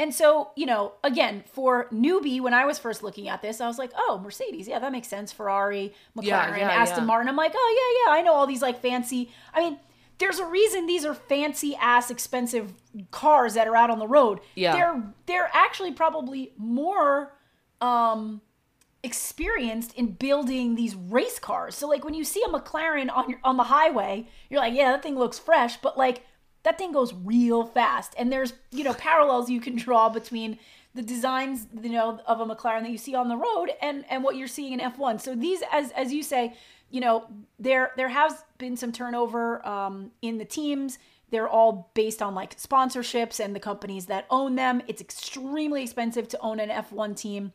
And 0.00 0.14
so, 0.14 0.50
you 0.54 0.64
know, 0.64 0.92
again, 1.02 1.42
for 1.52 1.88
newbie, 1.92 2.40
when 2.40 2.54
I 2.54 2.64
was 2.64 2.78
first 2.78 3.02
looking 3.02 3.28
at 3.28 3.42
this, 3.42 3.60
I 3.60 3.66
was 3.66 3.78
like, 3.78 3.90
oh, 3.96 4.20
Mercedes, 4.22 4.68
yeah, 4.68 4.78
that 4.78 4.92
makes 4.92 5.08
sense. 5.08 5.32
Ferrari, 5.32 5.92
McLaren, 6.16 6.24
Yeah, 6.24 6.56
yeah, 6.56 6.70
Aston 6.70 7.00
yeah. 7.00 7.06
Martin. 7.06 7.28
I'm 7.28 7.36
like, 7.36 7.52
oh, 7.54 8.04
yeah, 8.06 8.12
yeah, 8.12 8.18
I 8.18 8.22
know 8.22 8.32
all 8.32 8.46
these 8.46 8.62
like 8.62 8.80
fancy. 8.80 9.30
I 9.52 9.60
mean, 9.60 9.78
there's 10.18 10.38
a 10.38 10.44
reason 10.44 10.86
these 10.86 11.04
are 11.04 11.14
fancy 11.14 11.74
ass 11.80 12.10
expensive 12.10 12.74
cars 13.10 13.54
that 13.54 13.66
are 13.66 13.76
out 13.76 13.90
on 13.90 13.98
the 13.98 14.06
road. 14.06 14.40
Yeah. 14.54 14.72
They're 14.72 15.14
they're 15.26 15.50
actually 15.52 15.92
probably 15.92 16.52
more 16.56 17.34
um 17.80 18.40
experienced 19.04 19.94
in 19.94 20.08
building 20.12 20.74
these 20.74 20.94
race 20.94 21.38
cars. 21.38 21.76
So 21.76 21.86
like 21.88 22.04
when 22.04 22.14
you 22.14 22.24
see 22.24 22.42
a 22.44 22.48
McLaren 22.48 23.14
on 23.14 23.30
your, 23.30 23.38
on 23.44 23.56
the 23.56 23.64
highway, 23.64 24.26
you're 24.50 24.60
like, 24.60 24.74
yeah, 24.74 24.90
that 24.90 25.02
thing 25.02 25.16
looks 25.16 25.38
fresh, 25.38 25.76
but 25.76 25.96
like 25.96 26.24
that 26.62 26.78
thing 26.78 26.92
goes 26.92 27.14
real 27.14 27.64
fast. 27.64 28.14
And 28.18 28.32
there's, 28.32 28.52
you 28.70 28.84
know, 28.84 28.94
parallels 28.94 29.48
you 29.50 29.60
can 29.60 29.76
draw 29.76 30.08
between 30.08 30.58
the 30.94 31.02
designs, 31.02 31.66
you 31.80 31.90
know, 31.90 32.20
of 32.26 32.40
a 32.40 32.46
McLaren 32.46 32.82
that 32.82 32.90
you 32.90 32.98
see 32.98 33.14
on 33.14 33.28
the 33.28 33.36
road 33.36 33.70
and 33.80 34.04
and 34.10 34.24
what 34.24 34.36
you're 34.36 34.48
seeing 34.48 34.72
in 34.72 34.80
F1. 34.80 35.20
So 35.20 35.34
these 35.34 35.62
as 35.72 35.92
as 35.92 36.12
you 36.12 36.22
say, 36.22 36.54
you 36.90 37.00
know, 37.00 37.26
there 37.58 37.92
there 37.96 38.08
has 38.08 38.44
been 38.58 38.76
some 38.76 38.92
turnover 38.92 39.66
um 39.66 40.10
in 40.22 40.38
the 40.38 40.44
teams. 40.44 40.98
They're 41.30 41.48
all 41.48 41.90
based 41.94 42.22
on 42.22 42.34
like 42.34 42.56
sponsorships 42.56 43.38
and 43.38 43.54
the 43.54 43.60
companies 43.60 44.06
that 44.06 44.26
own 44.30 44.56
them. 44.56 44.80
It's 44.88 45.02
extremely 45.02 45.82
expensive 45.82 46.26
to 46.28 46.40
own 46.40 46.58
an 46.58 46.70
F1 46.70 47.16
team 47.16 47.52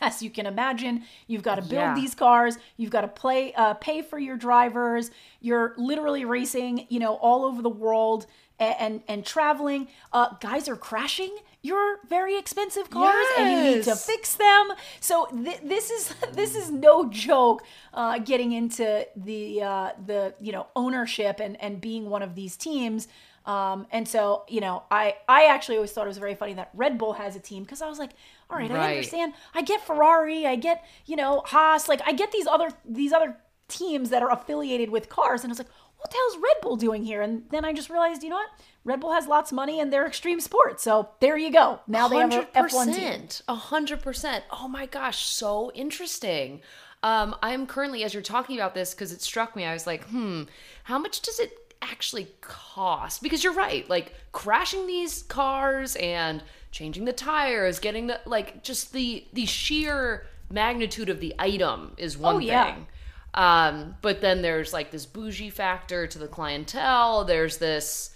as 0.00 0.22
you 0.22 0.30
can 0.30 0.46
imagine 0.46 1.02
you've 1.26 1.42
got 1.42 1.54
to 1.56 1.62
build 1.62 1.72
Yeah. 1.72 1.94
these 1.94 2.14
cars 2.14 2.58
you've 2.76 2.90
got 2.90 3.00
to 3.02 3.08
play 3.08 3.54
uh, 3.54 3.74
pay 3.74 4.02
for 4.02 4.18
your 4.18 4.36
drivers 4.36 5.10
you're 5.40 5.74
literally 5.76 6.24
racing 6.24 6.86
you 6.90 6.98
know 6.98 7.14
all 7.14 7.44
over 7.44 7.62
the 7.62 7.70
world 7.70 8.26
and 8.58 8.74
and, 8.78 9.02
and 9.06 9.24
traveling. 9.26 9.86
Uh, 10.14 10.28
guys 10.40 10.66
are 10.66 10.76
crashing 10.76 11.36
your 11.60 11.98
very 12.08 12.38
expensive 12.38 12.88
cars 12.88 13.26
and 13.38 13.50
you 13.50 13.60
need 13.74 13.82
to 13.82 13.94
fix 13.94 14.34
them. 14.34 14.70
So 15.00 15.26
th- 15.26 15.60
this 15.62 15.90
is 15.90 16.14
this 16.32 16.54
is 16.56 16.70
no 16.70 17.08
joke 17.10 17.62
uh, 17.92 18.18
getting 18.18 18.52
into 18.52 19.06
the 19.14 19.62
uh, 19.62 19.90
the 20.06 20.32
you 20.40 20.52
know 20.52 20.68
ownership 20.74 21.38
and 21.38 21.60
and 21.60 21.80
being 21.82 22.08
one 22.08 22.22
of 22.22 22.34
these 22.34 22.56
teams. 22.56 23.08
Um, 23.44 23.86
and 23.92 24.08
so, 24.08 24.44
you 24.48 24.60
know, 24.60 24.82
I 24.90 25.16
I 25.28 25.46
actually 25.48 25.76
always 25.76 25.92
thought 25.92 26.04
it 26.06 26.08
was 26.08 26.18
very 26.18 26.34
funny 26.34 26.54
that 26.54 26.70
Red 26.74 26.96
Bull 26.98 27.12
has 27.12 27.36
a 27.36 27.40
team 27.40 27.62
because 27.62 27.82
I 27.82 27.88
was 27.88 27.98
like, 27.98 28.12
all 28.50 28.58
right, 28.58 28.70
I 28.70 28.90
understand. 28.90 29.32
I 29.54 29.62
get 29.62 29.84
Ferrari, 29.86 30.46
I 30.46 30.56
get 30.56 30.84
you 31.06 31.16
know 31.16 31.42
Haas, 31.46 31.88
like 31.88 32.00
I 32.06 32.12
get 32.12 32.32
these 32.32 32.46
other 32.46 32.70
these 32.84 33.12
other 33.12 33.36
teams 33.68 34.10
that 34.10 34.22
are 34.22 34.30
affiliated 34.30 34.90
with 34.90 35.08
cars, 35.08 35.42
and 35.42 35.50
I 35.50 35.52
was 35.52 35.58
like, 35.58 35.68
what 35.98 36.10
the 36.10 36.16
hell's 36.16 36.36
Red 36.42 36.60
Bull 36.62 36.76
doing 36.76 37.04
here? 37.04 37.22
And 37.22 37.44
then 37.50 37.64
I 37.64 37.72
just 37.72 37.90
realized, 37.90 38.22
you 38.22 38.28
know 38.28 38.36
what? 38.36 38.50
Red 38.84 39.00
Bull 39.00 39.12
has 39.12 39.26
lots 39.26 39.50
of 39.50 39.56
money 39.56 39.80
and 39.80 39.92
they're 39.92 40.06
extreme 40.06 40.40
sports, 40.40 40.82
so 40.84 41.08
there 41.20 41.36
you 41.36 41.50
go. 41.50 41.80
Now 41.88 42.06
they 42.08 42.18
have 42.18 42.32
a 42.32 42.46
F1 42.54 42.84
team. 42.94 43.04
A 43.48 43.54
hundred 43.54 44.02
percent. 44.02 44.44
Oh 44.50 44.68
my 44.68 44.86
gosh, 44.86 45.24
so 45.24 45.72
interesting. 45.74 46.60
Um, 47.02 47.34
I'm 47.42 47.66
currently, 47.66 48.04
as 48.04 48.14
you're 48.14 48.22
talking 48.22 48.56
about 48.56 48.74
this, 48.74 48.94
because 48.94 49.12
it 49.12 49.20
struck 49.22 49.54
me, 49.54 49.64
I 49.64 49.72
was 49.72 49.86
like, 49.86 50.04
hmm, 50.04 50.44
how 50.84 50.98
much 50.98 51.20
does 51.22 51.38
it 51.40 51.52
actually 51.82 52.28
cost? 52.40 53.22
Because 53.22 53.44
you're 53.44 53.52
right, 53.52 53.88
like 53.88 54.14
crashing 54.32 54.86
these 54.86 55.22
cars 55.24 55.96
and 55.96 56.42
changing 56.76 57.06
the 57.06 57.12
tires, 57.12 57.78
getting 57.78 58.06
the 58.06 58.20
like 58.26 58.62
just 58.62 58.92
the 58.92 59.24
the 59.32 59.46
sheer 59.46 60.26
magnitude 60.50 61.08
of 61.08 61.18
the 61.20 61.34
item 61.38 61.92
is 61.96 62.16
one 62.18 62.36
Oh, 62.36 62.38
yeah. 62.38 62.64
thing. 62.74 62.86
Um, 63.34 63.96
but 64.02 64.20
then 64.20 64.42
there's 64.42 64.72
like 64.72 64.90
this 64.90 65.06
bougie 65.06 65.50
factor 65.50 66.06
to 66.06 66.18
the 66.18 66.28
clientele. 66.28 67.24
There's 67.24 67.56
this. 67.58 68.10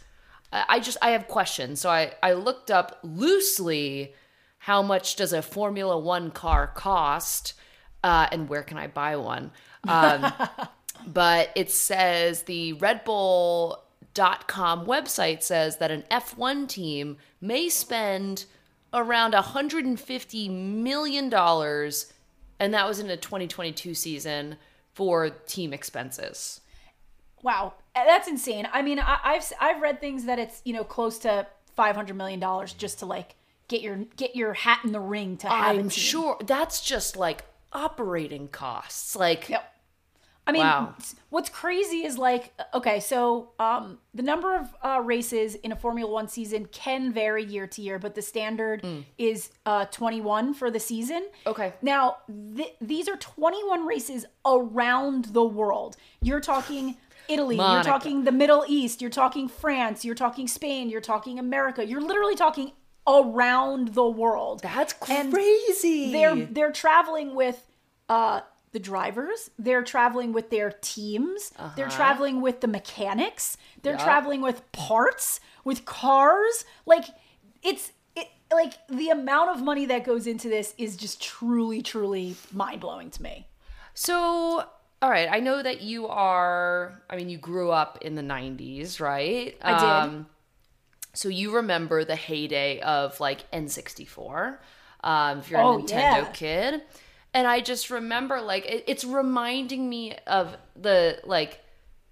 I 0.52 0.80
just 0.80 0.98
I 1.00 1.10
have 1.10 1.26
questions. 1.28 1.80
So 1.80 1.88
I 1.90 2.12
I 2.22 2.32
looked 2.34 2.70
up 2.70 2.98
loosely 3.02 4.14
how 4.58 4.82
much 4.82 5.16
does 5.16 5.32
a 5.32 5.40
Formula 5.42 5.98
One 5.98 6.30
car 6.30 6.66
cost, 6.66 7.54
uh, 8.04 8.26
and 8.32 8.48
where 8.48 8.62
can 8.62 8.76
I 8.76 8.88
buy 8.88 9.16
one? 9.16 9.52
Um, 9.88 10.32
but 11.06 11.50
it 11.56 11.70
says 11.70 12.42
the 12.42 12.74
Red 12.74 13.04
Bull.com 14.14 14.86
website 14.86 15.42
says 15.42 15.78
that 15.78 15.90
an 15.90 16.04
F1 16.10 16.68
team 16.68 17.16
may 17.40 17.68
spend 17.68 18.46
around 18.92 19.34
150 19.34 20.48
million 20.48 21.28
dollars, 21.28 22.12
and 22.58 22.74
that 22.74 22.86
was 22.86 22.98
in 22.98 23.08
a 23.10 23.16
2022 23.16 23.94
season 23.94 24.56
for 24.92 25.30
team 25.30 25.72
expenses. 25.72 26.60
Wow, 27.42 27.74
eh, 27.94 28.04
that's 28.04 28.28
insane. 28.28 28.68
I 28.72 28.82
mean, 28.82 28.98
I, 28.98 29.18
I've 29.22 29.52
I've 29.60 29.80
read 29.80 30.00
things 30.00 30.24
that 30.24 30.38
it's 30.38 30.60
you 30.64 30.72
know 30.72 30.84
close 30.84 31.18
to 31.20 31.46
five 31.76 31.94
hundred 31.94 32.16
million 32.16 32.40
dollars 32.40 32.72
just 32.72 32.98
to 33.00 33.06
like 33.06 33.36
get 33.68 33.80
your 33.80 33.96
get 34.16 34.34
your 34.34 34.52
hat 34.52 34.80
in 34.84 34.92
the 34.92 35.00
ring 35.00 35.36
to 35.38 35.48
have 35.48 35.76
I'm 35.76 35.88
sure 35.88 36.36
that's 36.44 36.82
just 36.82 37.16
like 37.16 37.44
operating 37.72 38.48
costs. 38.48 39.14
Like, 39.16 39.48
Yep. 39.48 39.74
I 40.50 40.52
mean, 40.52 40.62
Wow. 40.62 40.94
what's 41.30 41.48
crazy 41.48 42.04
is 42.04 42.18
like, 42.18 42.52
okay, 42.74 42.98
so 43.00 43.50
um, 43.58 43.98
the 44.12 44.22
number 44.22 44.54
of 44.56 44.74
uh, 44.84 45.00
races 45.00 45.54
in 45.54 45.70
a 45.72 45.76
Formula 45.76 46.10
One 46.10 46.28
season 46.28 46.66
can 46.66 47.12
vary 47.12 47.44
year 47.44 47.66
to 47.68 47.80
year, 47.82 47.98
but 47.98 48.14
the 48.14 48.22
standard 48.22 48.84
is 49.16 49.50
uh, 49.64 49.84
21 49.86 50.54
for 50.54 50.70
the 50.70 50.80
season. 50.80 51.28
Okay. 51.46 51.72
Now, 51.82 52.16
th- 52.56 52.74
these 52.80 53.08
are 53.08 53.16
21 53.16 53.86
races 53.86 54.26
around 54.44 55.26
the 55.26 55.44
world. 55.44 55.96
You're 56.20 56.40
talking 56.40 56.96
Italy, 57.28 57.56
Monaco. 57.56 57.74
you're 57.74 57.84
talking 57.98 58.24
the 58.24 58.32
Middle 58.32 58.64
East, 58.66 59.00
you're 59.00 59.10
talking 59.10 59.46
France, 59.48 60.04
you're 60.04 60.16
talking 60.16 60.48
Spain, 60.48 60.90
you're 60.90 61.00
talking 61.00 61.38
America. 61.38 61.86
You're 61.86 62.00
literally 62.00 62.34
talking 62.34 62.72
around 63.06 63.88
the 63.94 64.04
world. 64.08 64.60
that's 64.62 64.94
And 65.08 65.32
crazy. 65.32 66.12
they're 66.12 66.36
they're 66.36 66.72
traveling 66.72 67.34
with 67.34 67.66
uh 68.08 68.40
the 68.72 68.78
drivers 68.78 69.50
they're 69.58 69.82
traveling 69.82 70.32
with 70.32 70.50
their 70.50 70.70
teams 70.80 71.52
they're 71.76 71.88
traveling 71.88 72.40
with 72.40 72.60
the 72.60 72.68
mechanics 72.68 73.56
they're 73.82 73.94
Yup. 73.94 74.02
traveling 74.02 74.40
with 74.40 74.70
parts 74.72 75.40
with 75.64 75.84
cars 75.84 76.64
like 76.86 77.04
it's 77.62 77.92
it 78.16 78.28
like 78.52 78.74
the 78.88 79.08
amount 79.10 79.50
of 79.50 79.62
money 79.62 79.86
that 79.86 80.04
goes 80.04 80.26
into 80.26 80.48
this 80.48 80.74
is 80.78 80.96
just 80.96 81.20
truly 81.22 81.82
truly 81.82 82.36
mind-blowing 82.52 83.10
to 83.10 83.22
me 83.22 83.46
So, 83.94 84.64
all 85.02 85.10
right, 85.10 85.28
I 85.30 85.40
know 85.40 85.62
that 85.62 85.80
you 85.80 86.06
are, 86.08 87.02
I 87.10 87.16
mean, 87.16 87.28
you 87.28 87.38
grew 87.38 87.70
up 87.70 87.98
in 88.02 88.14
the 88.14 88.22
90s, 88.22 89.00
right? 89.00 89.56
I 89.62 90.12
did. 90.12 90.24
so 91.14 91.28
you 91.28 91.54
remember 91.56 92.04
the 92.04 92.16
heyday 92.16 92.80
of 92.80 93.18
like 93.20 93.50
N64, 93.50 94.58
um, 95.02 95.38
if 95.40 95.50
you're 95.50 95.60
Oh, 95.60 95.78
a 95.78 95.82
Nintendo 95.82 95.88
yeah. 96.24 96.30
kid. 96.32 96.82
And 97.32 97.46
I 97.46 97.60
just 97.60 97.90
remember 97.90 98.40
like 98.40 98.66
it, 98.66 98.84
it's 98.86 99.04
reminding 99.04 99.88
me 99.88 100.16
of 100.26 100.56
the 100.74 101.20
like 101.24 101.60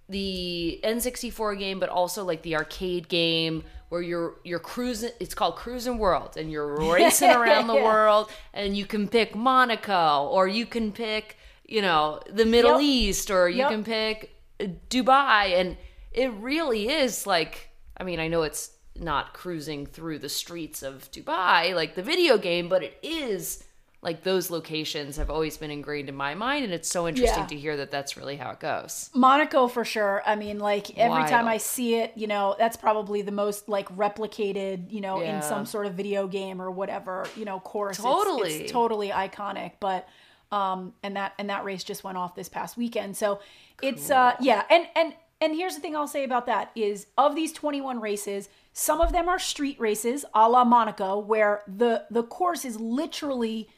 the 0.09 0.81
N64 0.85 1.59
game, 1.59 1.81
but 1.81 1.89
also 1.89 2.25
like 2.25 2.43
the 2.43 2.57
arcade 2.57 3.09
game 3.09 3.65
where 3.89 4.01
you're 4.01 4.37
you're 4.45 4.59
cruising. 4.61 5.11
It's 5.21 5.35
called 5.35 5.57
Cruis'n 5.57 5.99
World, 5.99 6.37
and 6.37 6.51
you're 6.51 6.69
racing 6.93 7.31
around 7.31 7.67
the 7.67 7.75
Yeah. 7.75 7.85
world, 7.85 8.31
and 8.55 8.77
you 8.77 8.87
can 8.87 9.09
pick 9.09 9.35
Monaco, 9.35 10.27
or 10.31 10.47
you 10.47 10.67
can 10.67 10.93
pick 10.93 11.37
you 11.67 11.83
know 11.83 12.21
the 12.31 12.47
Middle 12.47 12.81
Yep. 12.81 12.89
East, 12.91 13.31
or 13.31 13.49
you 13.49 13.59
Yep. 13.59 13.71
can 13.71 13.85
pick 13.85 14.35
uh, 14.61 14.67
Dubai, 14.89 15.59
and 15.61 15.77
it 16.13 16.31
really 16.35 16.89
is 16.89 17.27
like. 17.27 17.71
I 18.01 18.05
mean, 18.05 18.21
I 18.21 18.29
know 18.29 18.43
it's 18.45 18.71
not 18.95 19.35
cruising 19.35 19.85
through 19.85 20.21
the 20.21 20.29
streets 20.29 20.83
of 20.85 21.11
Dubai 21.11 21.75
like 21.75 21.97
the 21.97 22.03
video 22.03 22.39
game, 22.39 22.69
but 22.69 22.85
it 22.85 22.97
is 23.03 23.65
like 24.01 24.23
those 24.23 24.49
locations 24.49 25.17
have 25.17 25.29
always 25.29 25.57
been 25.57 25.73
ingrained 25.73 26.09
in 26.09 26.15
my 26.15 26.35
mind, 26.35 26.65
and 26.65 26.73
it's 26.73 26.89
so 26.89 27.09
interesting 27.09 27.41
Yeah. 27.43 27.47
to 27.49 27.57
hear 27.57 27.77
that 27.79 27.91
that's 27.91 28.17
really 28.17 28.37
how 28.37 28.51
it 28.51 28.61
goes. 28.61 29.11
Monaco 29.13 29.67
for 29.67 29.85
sure. 29.85 30.23
I 30.25 30.37
mean, 30.37 30.61
like 30.61 30.97
every 30.97 31.29
time 31.29 31.49
I 31.49 31.57
see 31.57 31.97
it, 31.97 32.13
you 32.15 32.29
know, 32.29 32.55
that's 32.59 32.77
probably 32.77 33.23
the 33.23 33.33
most 33.33 33.69
like 33.69 33.89
replicated, 33.97 34.93
you 34.93 35.01
know, 35.01 35.21
Yeah. 35.21 35.37
in 35.37 35.43
some 35.43 35.67
sort 35.67 35.87
of 35.87 35.95
video 35.95 36.29
game 36.29 36.63
or 36.63 36.71
whatever, 36.71 37.27
you 37.37 37.45
know, 37.45 37.59
course. 37.59 37.97
Totally. 37.97 38.53
it's, 38.55 38.73
totally 38.73 39.09
iconic. 39.11 39.73
But 39.81 40.09
um, 40.53 40.95
and 41.03 41.17
that 41.17 41.33
and 41.39 41.51
that 41.51 41.65
race 41.65 41.83
just 41.85 42.05
went 42.05 42.17
off 42.17 42.35
this 42.35 42.49
past 42.49 42.77
weekend. 42.77 43.17
So 43.17 43.41
it's 43.83 44.11
uh, 44.11 44.35
yeah, 44.41 44.63
and 44.71 44.87
and 44.95 45.15
and 45.41 45.55
here's 45.55 45.75
the 45.75 45.81
thing 45.81 45.95
I'll 45.97 46.07
say 46.09 46.25
about 46.25 46.47
that 46.47 46.71
is 46.75 47.07
of 47.19 47.35
these 47.35 47.53
21 47.53 48.01
races, 48.01 48.49
some 48.73 49.01
of 49.01 49.13
them 49.13 49.29
are 49.29 49.39
street 49.39 49.79
races, 49.79 50.25
a 50.35 50.49
la 50.49 50.65
Monaco, 50.65 51.19
where 51.19 51.63
the 51.67 52.05
the 52.11 52.23
course 52.23 52.65
is 52.65 52.79
literally 52.81 53.69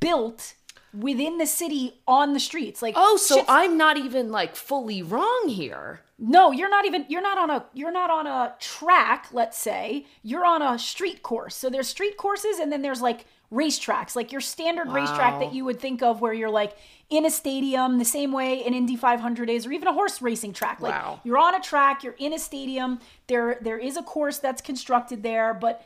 built 0.00 0.54
within 0.92 1.38
the 1.38 1.46
city 1.46 2.00
on 2.08 2.32
the 2.32 2.40
streets. 2.40 2.82
Like 2.82 2.94
Oh, 2.96 3.16
so 3.16 3.44
I'm 3.48 3.76
not 3.78 3.96
even 3.96 4.30
like 4.32 4.56
fully 4.56 5.02
wrong 5.02 5.44
here. 5.48 6.00
no, 6.18 6.50
you're 6.50 6.68
not 6.68 6.84
even 6.84 7.06
you're 7.08 7.22
not 7.22 7.38
on 7.38 7.48
a 7.50 7.64
you're 7.74 7.92
not 7.92 8.10
on 8.10 8.26
a 8.26 8.54
track, 8.58 9.28
let's 9.32 9.56
say. 9.58 10.06
You're 10.22 10.44
on 10.44 10.62
a 10.62 10.78
street 10.78 11.22
course. 11.22 11.54
So 11.54 11.70
there's 11.70 11.88
street 11.88 12.16
courses 12.16 12.58
and 12.58 12.72
then 12.72 12.82
there's 12.82 13.00
like 13.00 13.26
racetracks, 13.52 14.14
like 14.16 14.30
your 14.32 14.40
standard 14.40 14.88
racetrack 14.92 15.40
that 15.40 15.52
you 15.52 15.64
would 15.64 15.80
think 15.80 16.02
of 16.02 16.20
where 16.20 16.32
you're 16.32 16.50
like 16.50 16.76
in 17.08 17.26
a 17.26 17.30
stadium 17.30 17.98
the 17.98 18.04
same 18.04 18.30
way 18.32 18.62
an 18.64 18.74
Indy 18.74 18.94
500 18.96 19.50
is 19.50 19.66
or 19.66 19.72
even 19.72 19.88
a 19.88 19.92
horse 19.92 20.22
racing 20.22 20.52
track. 20.52 20.80
Like 20.80 20.92
Wow. 20.92 21.20
you're 21.24 21.38
on 21.38 21.54
a 21.54 21.60
track, 21.60 22.02
you're 22.04 22.14
in 22.18 22.32
a 22.32 22.38
stadium. 22.38 23.00
There 23.28 23.58
there 23.60 23.78
is 23.78 23.96
a 23.96 24.02
course 24.02 24.38
that's 24.38 24.60
constructed 24.62 25.22
there, 25.22 25.54
but 25.54 25.84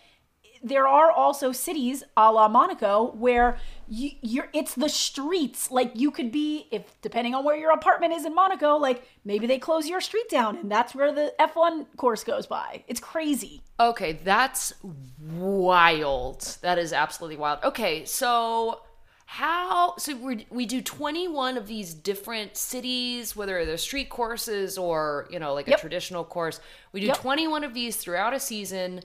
there 0.65 0.89
are 0.89 1.11
also 1.11 1.53
cities 1.53 2.03
a 2.17 2.33
la 2.33 2.49
Monaco 2.49 3.13
where 3.13 3.59
you, 3.87 4.13
you're 4.23 4.49
it's 4.55 4.75
the 4.75 4.89
streets. 4.89 5.71
Like 5.71 5.93
you 5.95 6.11
could 6.11 6.33
be 6.33 6.67
if 6.71 7.01
depending 7.03 7.35
on 7.35 7.45
where 7.45 7.55
your 7.57 7.71
apartment 7.71 8.15
is 8.15 8.25
in 8.25 8.35
Monaco, 8.35 8.77
like 8.79 9.07
maybe 9.27 9.47
they 9.47 9.59
close 9.59 9.87
your 9.87 10.01
street 10.01 10.29
down 10.31 10.57
and 10.57 10.71
that's 10.73 10.95
where 10.95 11.13
the 11.13 11.35
F1 11.39 11.87
course 11.99 12.25
goes 12.25 12.47
by. 12.47 12.83
It's 12.89 12.99
crazy. 12.99 13.61
Okay, 13.79 14.15
that's 14.25 14.73
wild. 15.21 16.57
That 16.63 16.79
is 16.79 16.95
absolutely 16.95 17.37
wild. 17.37 17.59
Okay, 17.63 18.07
so 18.07 18.81
how 19.27 19.97
so 19.99 20.17
we 20.17 20.47
we 20.51 20.65
do 20.65 20.81
21 20.81 21.59
of 21.59 21.67
these 21.67 21.93
different 21.93 22.57
cities 22.57 23.35
whether 23.35 23.65
they're 23.67 23.77
street 23.77 24.09
courses 24.09 24.79
or, 24.79 25.29
you 25.31 25.39
know, 25.39 25.53
like 25.53 25.69
a 25.69 25.77
traditional 25.77 26.25
course. 26.25 26.59
We 26.93 27.01
do 27.01 27.09
Yep. 27.09 27.17
21 27.19 27.65
of 27.65 27.75
these 27.75 27.97
throughout 27.97 28.33
a 28.33 28.41
season 28.41 29.03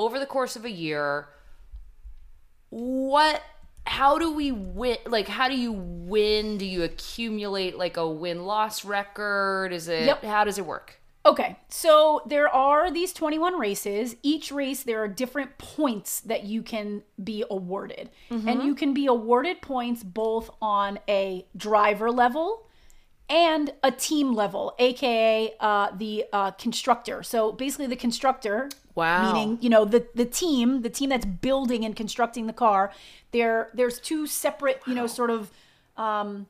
over 0.00 0.18
the 0.18 0.26
course 0.26 0.56
of 0.56 0.64
a 0.64 0.70
year. 0.70 1.28
What 2.70 3.42
how 3.86 4.18
do 4.18 4.32
we 4.32 4.52
win 4.52 4.96
like 5.06 5.28
how 5.28 5.48
do 5.48 5.56
you 5.56 5.72
win? 5.72 6.58
Do 6.58 6.64
you 6.64 6.82
accumulate 6.82 7.76
like 7.76 7.96
a 7.96 8.08
win-loss 8.08 8.84
record? 8.84 9.72
Is 9.72 9.88
it 9.88 10.06
Yep. 10.06 10.24
how 10.24 10.44
does 10.44 10.58
it 10.58 10.66
work? 10.66 10.96
Okay, 11.26 11.56
so 11.68 12.22
there 12.26 12.48
are 12.48 12.90
these 12.90 13.12
21 13.12 13.58
races. 13.58 14.16
Each 14.22 14.50
race, 14.50 14.82
there 14.84 15.02
are 15.02 15.08
different 15.08 15.58
points 15.58 16.20
that 16.20 16.44
you 16.44 16.62
can 16.62 17.02
be 17.22 17.44
awarded. 17.50 18.08
And 18.30 18.62
you 18.62 18.74
can 18.74 18.94
be 18.94 19.04
awarded 19.06 19.60
points 19.60 20.02
both 20.02 20.48
on 20.62 20.98
a 21.06 21.46
driver 21.54 22.10
level 22.10 22.66
and 23.28 23.70
a 23.82 23.90
team 23.90 24.32
level, 24.34 24.74
aka 24.78 25.52
uh, 25.60 25.90
the 25.94 26.24
uh, 26.32 26.52
constructor. 26.52 27.22
So 27.22 27.52
basically, 27.52 27.86
the 27.86 27.96
constructor, 27.96 28.70
Wow. 29.00 29.32
meaning 29.32 29.58
you 29.62 29.70
know 29.70 29.86
the 29.86 30.06
the 30.14 30.26
team, 30.26 30.82
the 30.82 30.90
team 30.90 31.08
that's 31.08 31.24
building 31.24 31.86
and 31.86 31.96
constructing 31.96 32.46
the 32.46 32.52
car. 32.52 32.92
There, 33.32 33.70
there's 33.72 33.98
two 33.98 34.26
separate, 34.26 34.82
you 34.86 34.94
know, 34.94 35.06
sort 35.06 35.30
of 35.30 35.50
um, 35.96 36.46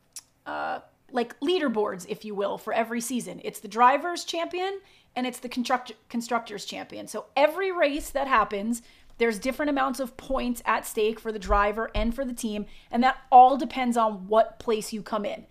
uh, 0.46 0.80
like 1.12 1.38
leaderboards, 1.40 2.06
if 2.08 2.24
you 2.24 2.34
will, 2.34 2.58
for 2.58 2.72
every 2.72 3.00
season. 3.00 3.40
It's 3.44 3.60
the 3.60 3.68
drivers 3.68 4.24
champion 4.24 4.80
and 5.14 5.26
it's 5.26 5.38
the 5.38 5.48
construct- 5.48 5.92
constructors 6.08 6.64
champion. 6.64 7.06
So 7.06 7.26
every 7.36 7.70
race 7.70 8.10
that 8.10 8.26
happens, 8.26 8.82
there's 9.18 9.38
different 9.38 9.70
amounts 9.70 10.00
of 10.00 10.16
points 10.16 10.62
at 10.64 10.86
stake 10.86 11.20
for 11.20 11.30
the 11.30 11.38
driver 11.38 11.90
and 11.94 12.14
for 12.14 12.24
the 12.24 12.32
team, 12.32 12.66
and 12.90 13.02
that 13.04 13.18
all 13.30 13.56
depends 13.56 13.96
on 13.96 14.26
what 14.26 14.58
place 14.58 14.92
you 14.92 15.02
come 15.02 15.24
in. 15.24 15.46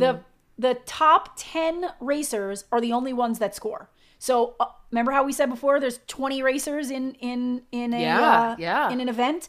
The 0.00 0.20
the 0.58 0.74
top 0.86 1.34
10 1.36 1.90
racers 2.00 2.64
are 2.72 2.80
the 2.80 2.92
only 2.92 3.12
ones 3.12 3.38
that 3.38 3.54
score. 3.54 3.88
So 4.22 4.54
uh, 4.60 4.66
remember 4.92 5.10
how 5.10 5.24
we 5.24 5.32
said 5.32 5.50
before 5.50 5.80
there's 5.80 5.98
20 6.06 6.44
racers 6.44 6.92
in 6.92 7.14
in 7.14 7.62
in 7.72 7.92
a 7.92 8.00
Yeah, 8.00 8.30
uh, 8.30 8.56
yeah. 8.56 8.90
in 8.90 9.00
an 9.00 9.08
event? 9.08 9.48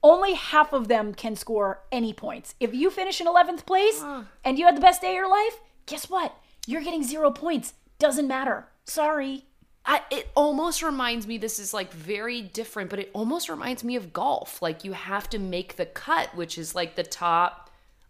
only 0.00 0.34
half 0.34 0.72
of 0.72 0.86
them 0.86 1.12
can 1.12 1.34
score 1.34 1.80
any 1.90 2.12
points. 2.12 2.54
If 2.60 2.72
you 2.72 2.88
finish 2.88 3.20
in 3.20 3.26
11th 3.26 3.66
place 3.66 4.00
and 4.44 4.56
you 4.56 4.64
had 4.64 4.76
the 4.76 4.80
best 4.80 5.02
day 5.02 5.08
of 5.08 5.14
your 5.16 5.28
life, 5.28 5.58
guess 5.86 6.08
what? 6.08 6.36
You're 6.68 6.82
getting 6.82 7.02
zero 7.02 7.32
points. 7.32 7.74
Doesn't 7.98 8.28
matter. 8.28 8.68
Sorry. 8.84 9.44
I, 9.84 10.02
it 10.10 10.28
almost 10.36 10.84
reminds 10.84 11.26
me 11.26 11.36
this 11.36 11.58
is 11.58 11.74
like 11.74 11.92
very 11.92 12.40
different 12.42 12.90
but 12.90 12.98
it 13.00 13.10
almost 13.12 13.48
reminds 13.48 13.82
me 13.82 13.96
of 13.96 14.12
golf 14.12 14.60
like 14.62 14.84
you 14.84 14.92
have 14.92 15.28
to 15.30 15.38
make 15.38 15.76
the 15.76 15.86
cut 15.86 16.34
which 16.36 16.58
is 16.58 16.74
like 16.74 16.94
the 16.94 17.02
top 17.02 17.67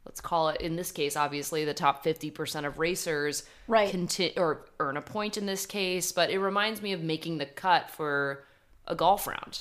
let's 0.08 0.20
call 0.20 0.48
it 0.48 0.60
in 0.60 0.74
this 0.74 0.90
case 0.90 1.16
obviously 1.16 1.64
the 1.64 1.74
top 1.74 2.02
50% 2.04 2.66
of 2.66 2.78
racers 2.78 3.44
Right. 3.68 3.90
conti- 3.90 4.32
or 4.36 4.66
earn 4.80 4.96
a 4.96 5.02
point 5.02 5.36
in 5.36 5.46
this 5.46 5.66
case 5.66 6.10
but 6.12 6.30
it 6.30 6.38
reminds 6.40 6.82
me 6.82 6.92
of 6.92 7.02
making 7.02 7.38
the 7.38 7.46
cut 7.46 7.90
for 7.90 8.44
a 8.86 8.94
golf 8.94 9.26
round 9.26 9.60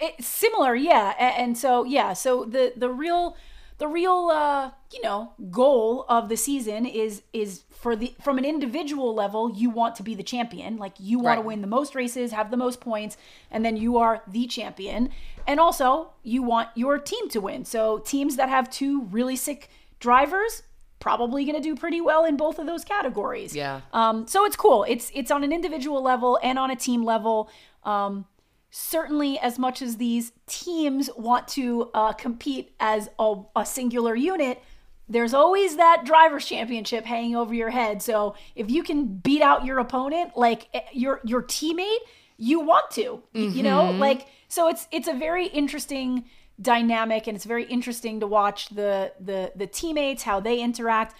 It's 0.00 0.26
similar, 0.26 0.74
yeah. 0.74 1.14
And, 1.18 1.56
so, 1.56 1.84
yeah, 1.84 2.14
so 2.14 2.44
the 2.44 2.72
the 2.74 2.88
real 2.88 3.36
the 3.78 3.86
real 3.88 4.30
uh, 4.32 4.70
you 4.92 5.02
know, 5.02 5.32
goal 5.50 6.06
of 6.08 6.28
the 6.28 6.36
season 6.36 6.86
is 6.86 7.22
is 7.32 7.62
for 7.70 7.94
the 7.94 8.14
from 8.22 8.38
an 8.38 8.44
individual 8.44 9.12
level, 9.14 9.52
you 9.54 9.68
want 9.70 9.94
to 9.96 10.02
be 10.02 10.14
the 10.14 10.22
champion. 10.22 10.78
Like 10.78 10.94
you 10.98 11.18
want 11.18 11.38
to 11.40 11.46
win 11.46 11.60
the 11.60 11.66
most 11.78 11.94
races, 11.94 12.32
have 12.32 12.50
the 12.50 12.56
most 12.56 12.80
points, 12.80 13.16
and 13.50 13.62
then 13.64 13.76
you 13.76 13.98
are 13.98 14.22
the 14.26 14.46
champion. 14.46 15.10
And 15.46 15.58
also, 15.60 16.12
you 16.22 16.42
want 16.42 16.68
your 16.74 16.98
team 16.98 17.28
to 17.30 17.40
win. 17.40 17.64
So, 17.64 17.98
teams 17.98 18.36
that 18.36 18.48
have 18.48 18.70
two 18.70 19.02
really 19.10 19.36
sick 19.36 19.68
drivers 20.02 20.62
probably 20.98 21.44
going 21.44 21.56
to 21.56 21.62
do 21.62 21.74
pretty 21.74 22.00
well 22.00 22.24
in 22.24 22.36
both 22.36 22.58
of 22.58 22.66
those 22.66 22.84
categories. 22.84 23.56
Yeah. 23.56 23.80
Um, 23.92 24.26
so 24.26 24.44
it's 24.44 24.56
cool. 24.56 24.84
It's 24.88 25.10
it's 25.14 25.30
on 25.30 25.42
an 25.44 25.52
individual 25.52 26.02
level 26.02 26.38
and 26.42 26.58
on 26.58 26.70
a 26.70 26.76
team 26.76 27.02
level. 27.04 27.48
Um, 27.84 28.26
certainly, 28.70 29.38
as 29.38 29.58
much 29.58 29.82
as 29.82 29.96
these 29.96 30.32
teams 30.46 31.10
want 31.16 31.48
to 31.48 31.90
uh, 31.94 32.12
compete 32.12 32.72
as 32.80 33.08
a, 33.18 33.34
a 33.56 33.64
singular 33.66 34.14
unit, 34.14 34.62
there's 35.08 35.34
always 35.34 35.76
that 35.76 36.02
drivers' 36.04 36.46
championship 36.46 37.04
hanging 37.04 37.36
over 37.36 37.52
your 37.54 37.70
head. 37.70 38.02
So 38.02 38.34
if 38.54 38.70
you 38.70 38.82
can 38.82 39.06
beat 39.06 39.42
out 39.42 39.64
your 39.64 39.78
opponent, 39.78 40.36
like 40.36 40.68
eh, 40.74 40.80
your 40.92 41.20
your 41.24 41.42
teammate, 41.42 41.98
you 42.38 42.60
want 42.60 42.90
to. 42.92 43.22
y- 43.34 43.40
You 43.40 43.62
know, 43.62 43.90
like 43.90 44.26
so 44.48 44.68
it's 44.68 44.86
it's 44.90 45.08
a 45.08 45.14
very 45.14 45.46
interesting 45.46 46.24
dynamic 46.62 47.26
and 47.26 47.36
it's 47.36 47.44
very 47.44 47.64
interesting 47.64 48.20
to 48.20 48.26
watch 48.26 48.68
the 48.68 49.12
the 49.20 49.52
the 49.54 49.66
teammates 49.66 50.22
how 50.22 50.40
they 50.40 50.60
interact. 50.60 51.14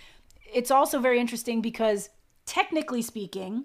It's 0.53 0.71
also 0.71 1.01
very 1.01 1.19
interesting 1.19 1.61
because 1.61 2.11
technically 2.47 3.03
speaking 3.03 3.65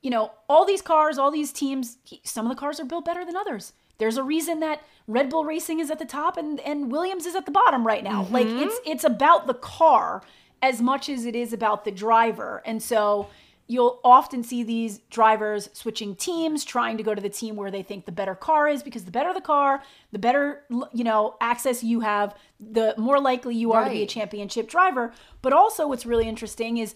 you 0.00 0.10
know 0.10 0.30
all 0.48 0.64
these 0.64 0.80
cars 0.82 1.18
all 1.18 1.30
these 1.30 1.52
teams 1.52 1.98
some 2.24 2.46
of 2.46 2.50
the 2.50 2.58
cars 2.58 2.80
are 2.80 2.84
built 2.84 3.04
better 3.04 3.24
than 3.24 3.36
others. 3.36 3.72
There's 3.98 4.16
a 4.16 4.22
reason 4.22 4.60
that 4.60 4.82
red 5.06 5.28
bull 5.30 5.44
racing 5.44 5.80
is 5.80 5.90
at 5.90 5.98
the 5.98 6.04
top 6.04 6.36
and 6.36 6.60
and 6.60 6.92
williams 6.92 7.26
is 7.26 7.34
at 7.34 7.46
the 7.46 7.52
bottom 7.52 7.86
right 7.86 8.04
now. 8.04 8.26
Like 8.30 8.46
mm-hmm. 8.46 8.60
it's 8.60 8.80
it's 8.84 9.04
about 9.04 9.46
the 9.46 9.54
car 9.54 10.22
as 10.62 10.80
much 10.80 11.08
as 11.08 11.24
it 11.24 11.36
is 11.36 11.52
about 11.52 11.84
the 11.84 11.90
driver. 11.90 12.62
And 12.64 12.82
so 12.82 13.28
you'll 13.68 14.00
often 14.02 14.42
see 14.42 14.64
these 14.64 14.98
drivers 15.10 15.68
switching 15.74 16.16
teams 16.16 16.64
trying 16.64 16.96
to 16.96 17.02
go 17.02 17.14
to 17.14 17.20
the 17.20 17.28
team 17.28 17.54
where 17.54 17.70
they 17.70 17.82
think 17.82 18.06
the 18.06 18.12
better 18.12 18.34
car 18.34 18.66
is 18.66 18.82
because 18.82 19.04
the 19.04 19.10
better 19.10 19.32
the 19.32 19.40
car 19.40 19.82
the 20.10 20.18
better 20.18 20.64
you 20.92 21.04
know 21.04 21.36
access 21.40 21.84
you 21.84 22.00
have 22.00 22.34
the 22.58 22.94
more 22.96 23.20
likely 23.20 23.54
you 23.54 23.72
are 23.72 23.84
to 23.84 23.90
be 23.90 24.02
a 24.02 24.06
championship 24.06 24.68
driver. 24.68 25.12
But 25.42 25.52
also 25.52 25.86
what's 25.86 26.06
really 26.06 26.28
interesting 26.28 26.78
is 26.78 26.94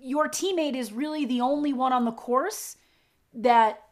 your 0.00 0.28
teammate 0.28 0.74
is 0.74 0.92
really 0.92 1.24
the 1.24 1.40
only 1.40 1.72
one 1.72 1.92
on 1.92 2.04
the 2.04 2.12
course 2.12 2.76
that 3.34 3.82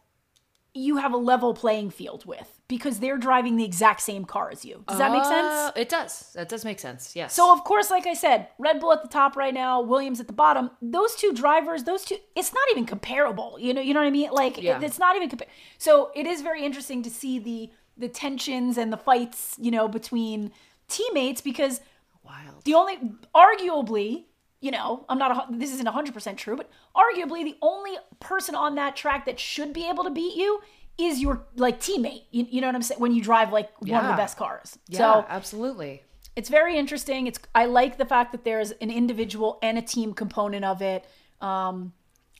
you 0.75 0.97
have 0.97 1.13
a 1.13 1.17
level 1.17 1.53
playing 1.53 1.89
field 1.91 2.25
with 2.25 2.59
because 2.67 2.99
they're 2.99 3.17
driving 3.17 3.57
the 3.57 3.63
exact 3.63 4.01
same 4.01 4.25
car 4.25 4.49
as 4.51 4.65
you. 4.65 4.83
Does 4.87 4.97
that 4.97 5.11
make 5.11 5.23
sense? 5.23 5.47
Uh, 5.47 5.71
it 5.75 5.89
does 5.89 6.31
that 6.33 6.49
does 6.49 6.65
make 6.65 6.79
sense 6.79 7.15
yes 7.15 7.33
So 7.33 7.53
of 7.53 7.63
course, 7.63 7.91
like 7.91 8.07
I 8.07 8.13
said, 8.15 8.47
Red 8.57 8.79
Bull 8.79 8.91
at 8.91 9.01
the 9.03 9.07
top 9.07 9.35
right 9.35 9.53
now, 9.53 9.81
Williams 9.81 10.19
at 10.19 10.27
the 10.27 10.33
bottom. 10.33 10.71
Those 10.81 11.15
two 11.15 11.31
drivers, 11.33 11.83
those 11.83 12.03
two, 12.05 12.17
it's 12.35 12.53
not 12.53 12.63
even 12.71 12.85
comparable. 12.85 13.57
You 13.59 13.73
know, 13.75 13.81
you 13.81 13.93
know 13.93 13.99
what 13.99 14.07
I 14.07 14.11
mean? 14.11 14.31
Like 14.31 14.61
Yeah. 14.61 14.77
it- 14.77 14.83
it's 14.83 14.97
not 14.97 15.15
even 15.15 15.29
compa- 15.29 15.47
So 15.77 16.11
it 16.15 16.25
is 16.25 16.41
very 16.41 16.65
interesting 16.65 17.03
to 17.03 17.09
see 17.09 17.37
the 17.39 17.69
the 17.95 18.09
tensions 18.09 18.75
and 18.75 18.91
the 18.91 18.97
fights, 18.97 19.55
you 19.59 19.69
know, 19.69 19.87
between 19.87 20.51
teammates 20.87 21.41
because 21.41 21.79
wild 22.23 22.63
the 22.65 22.73
only 22.73 22.97
arguably 23.35 24.25
you 24.63 24.71
know 24.71 25.05
i'm 25.09 25.17
not 25.17 25.31
a, 25.31 25.57
this 25.57 25.73
isn't 25.73 25.87
100% 25.87 26.37
true 26.37 26.55
but 26.55 26.69
arguably 26.95 27.43
the 27.43 27.57
only 27.61 27.91
person 28.19 28.55
on 28.55 28.75
that 28.75 28.95
track 28.95 29.25
that 29.25 29.39
should 29.39 29.73
be 29.73 29.87
able 29.89 30.03
to 30.03 30.09
beat 30.09 30.35
you 30.35 30.61
is 30.97 31.19
your 31.19 31.45
like 31.55 31.79
teammate. 31.79 32.23
You, 32.31 32.45
you 32.49 32.61
know 32.61 32.67
what 32.67 32.75
i'm 32.75 32.81
saying? 32.81 32.99
When 32.99 33.13
you 33.13 33.21
drive 33.21 33.51
like 33.51 33.69
one 33.81 34.05
of 34.05 34.11
the 34.11 34.17
best 34.17 34.37
cars. 34.37 34.77
Yeah 34.87 34.97
so 34.99 35.25
absolutely. 35.27 36.03
it's 36.35 36.49
very 36.49 36.77
interesting. 36.77 37.27
It's 37.27 37.39
i 37.53 37.65
like 37.65 37.97
the 37.97 38.05
fact 38.05 38.31
that 38.31 38.43
there's 38.43 38.71
an 38.71 38.91
individual 38.91 39.59
and 39.61 39.77
a 39.77 39.81
team 39.81 40.13
component 40.13 40.63
of 40.65 40.81
it 40.81 41.05
um 41.41 41.93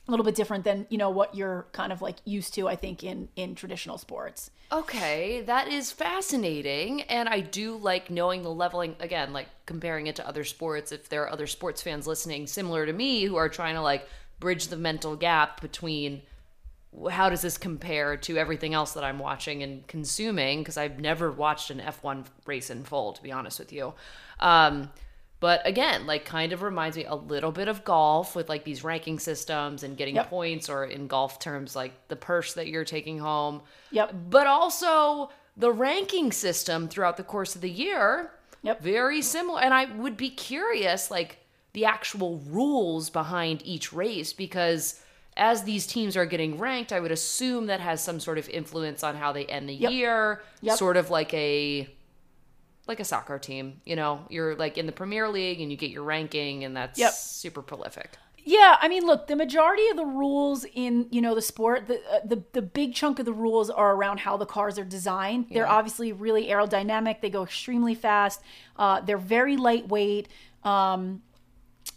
a 0.06 0.10
little 0.10 0.24
bit 0.24 0.34
different 0.34 0.64
than 0.64 0.86
you 0.90 0.98
know 0.98 1.10
what 1.10 1.34
you're 1.34 1.66
kind 1.72 1.92
of 1.92 2.02
like 2.02 2.16
used 2.24 2.54
to 2.54 2.68
i 2.68 2.76
think 2.76 3.02
in 3.02 3.28
in 3.36 3.54
traditional 3.54 3.96
sports 3.98 4.50
Okay, 4.74 5.42
that 5.42 5.68
is 5.68 5.92
fascinating. 5.92 7.02
And 7.02 7.28
I 7.28 7.38
do 7.38 7.76
like 7.76 8.10
knowing 8.10 8.42
the 8.42 8.50
leveling, 8.50 8.96
again, 8.98 9.32
like 9.32 9.46
comparing 9.66 10.08
it 10.08 10.16
to 10.16 10.26
other 10.26 10.42
sports. 10.42 10.90
If 10.90 11.08
there 11.08 11.22
are 11.22 11.30
other 11.30 11.46
sports 11.46 11.80
fans 11.80 12.08
listening 12.08 12.48
similar 12.48 12.84
to 12.84 12.92
me 12.92 13.22
who 13.22 13.36
are 13.36 13.48
trying 13.48 13.76
to 13.76 13.82
like 13.82 14.08
bridge 14.40 14.66
the 14.66 14.76
mental 14.76 15.14
gap 15.14 15.60
between 15.60 16.22
how 17.08 17.28
does 17.28 17.42
this 17.42 17.56
compare 17.56 18.16
to 18.16 18.36
everything 18.36 18.74
else 18.74 18.94
that 18.94 19.04
I'm 19.04 19.20
watching 19.20 19.62
and 19.62 19.86
consuming? 19.86 20.58
Because 20.58 20.76
I've 20.76 20.98
never 20.98 21.30
watched 21.30 21.70
an 21.70 21.78
F1 21.78 22.24
race 22.44 22.68
in 22.68 22.82
full, 22.82 23.12
to 23.12 23.22
be 23.22 23.30
honest 23.30 23.60
with 23.60 23.72
you. 23.72 23.94
Um, 24.40 24.90
but 25.44 25.60
again, 25.66 26.06
like 26.06 26.24
kind 26.24 26.54
of 26.54 26.62
reminds 26.62 26.96
me 26.96 27.04
a 27.04 27.14
little 27.14 27.52
bit 27.52 27.68
of 27.68 27.84
golf 27.84 28.34
with 28.34 28.48
like 28.48 28.64
these 28.64 28.82
ranking 28.82 29.18
systems 29.18 29.82
and 29.82 29.94
getting 29.94 30.14
Yep. 30.14 30.30
points, 30.30 30.70
or 30.70 30.86
in 30.86 31.06
golf 31.06 31.38
terms, 31.38 31.76
like 31.76 31.92
the 32.08 32.16
purse 32.16 32.54
that 32.54 32.68
you're 32.68 32.82
taking 32.86 33.18
home. 33.18 33.60
Yep. 33.90 34.14
But 34.30 34.46
also 34.46 35.28
the 35.54 35.70
ranking 35.70 36.32
system 36.32 36.88
throughout 36.88 37.18
the 37.18 37.24
course 37.24 37.54
of 37.54 37.60
the 37.60 37.68
year. 37.68 38.30
Yep. 38.62 38.80
Very 38.80 39.20
similar. 39.20 39.60
And 39.60 39.74
I 39.74 39.84
would 39.84 40.16
be 40.16 40.30
curious, 40.30 41.10
like 41.10 41.36
the 41.74 41.84
actual 41.84 42.38
rules 42.48 43.10
behind 43.10 43.60
each 43.66 43.92
race, 43.92 44.32
because 44.32 44.98
as 45.36 45.64
these 45.64 45.86
teams 45.86 46.16
are 46.16 46.24
getting 46.24 46.56
ranked, 46.56 46.90
I 46.90 47.00
would 47.00 47.12
assume 47.12 47.66
that 47.66 47.80
has 47.80 48.02
some 48.02 48.18
sort 48.18 48.38
of 48.38 48.48
influence 48.48 49.04
on 49.04 49.14
how 49.16 49.30
they 49.32 49.44
end 49.44 49.68
the 49.68 49.74
Yep. 49.74 49.92
year. 49.92 50.42
Yep. 50.62 50.78
Sort 50.78 50.96
of 50.96 51.10
like 51.10 51.34
a 51.34 51.86
like 52.86 53.00
a 53.00 53.04
soccer 53.04 53.38
team, 53.38 53.80
you 53.84 53.96
know, 53.96 54.20
you're 54.28 54.54
like 54.56 54.76
in 54.78 54.86
the 54.86 54.92
Premier 54.92 55.28
League 55.28 55.60
and 55.60 55.70
you 55.70 55.76
get 55.76 55.90
your 55.90 56.02
ranking 56.02 56.64
and 56.64 56.76
that's 56.76 56.98
Yep. 56.98 57.12
super 57.12 57.62
prolific. 57.62 58.16
Yeah, 58.46 58.76
I 58.78 58.88
mean, 58.88 59.06
look, 59.06 59.26
the 59.26 59.36
majority 59.36 59.88
of 59.88 59.96
the 59.96 60.04
rules 60.04 60.66
in 60.74 61.06
you 61.10 61.22
know 61.22 61.34
the 61.34 61.40
sport, 61.40 61.86
the 61.86 61.94
uh, 62.12 62.20
the 62.26 62.42
the 62.52 62.60
big 62.60 62.94
chunk 62.94 63.18
of 63.18 63.24
the 63.24 63.32
rules 63.32 63.70
are 63.70 63.94
around 63.94 64.20
how 64.20 64.36
the 64.36 64.44
cars 64.44 64.78
are 64.78 64.84
designed. 64.84 65.46
They're 65.50 65.66
obviously 65.66 66.12
really 66.12 66.48
aerodynamic. 66.48 67.22
They 67.22 67.30
go 67.30 67.42
extremely 67.44 67.94
fast. 67.94 68.42
Uh, 68.76 69.00
they're 69.00 69.16
very 69.16 69.56
lightweight. 69.56 70.28
Um, 70.62 71.22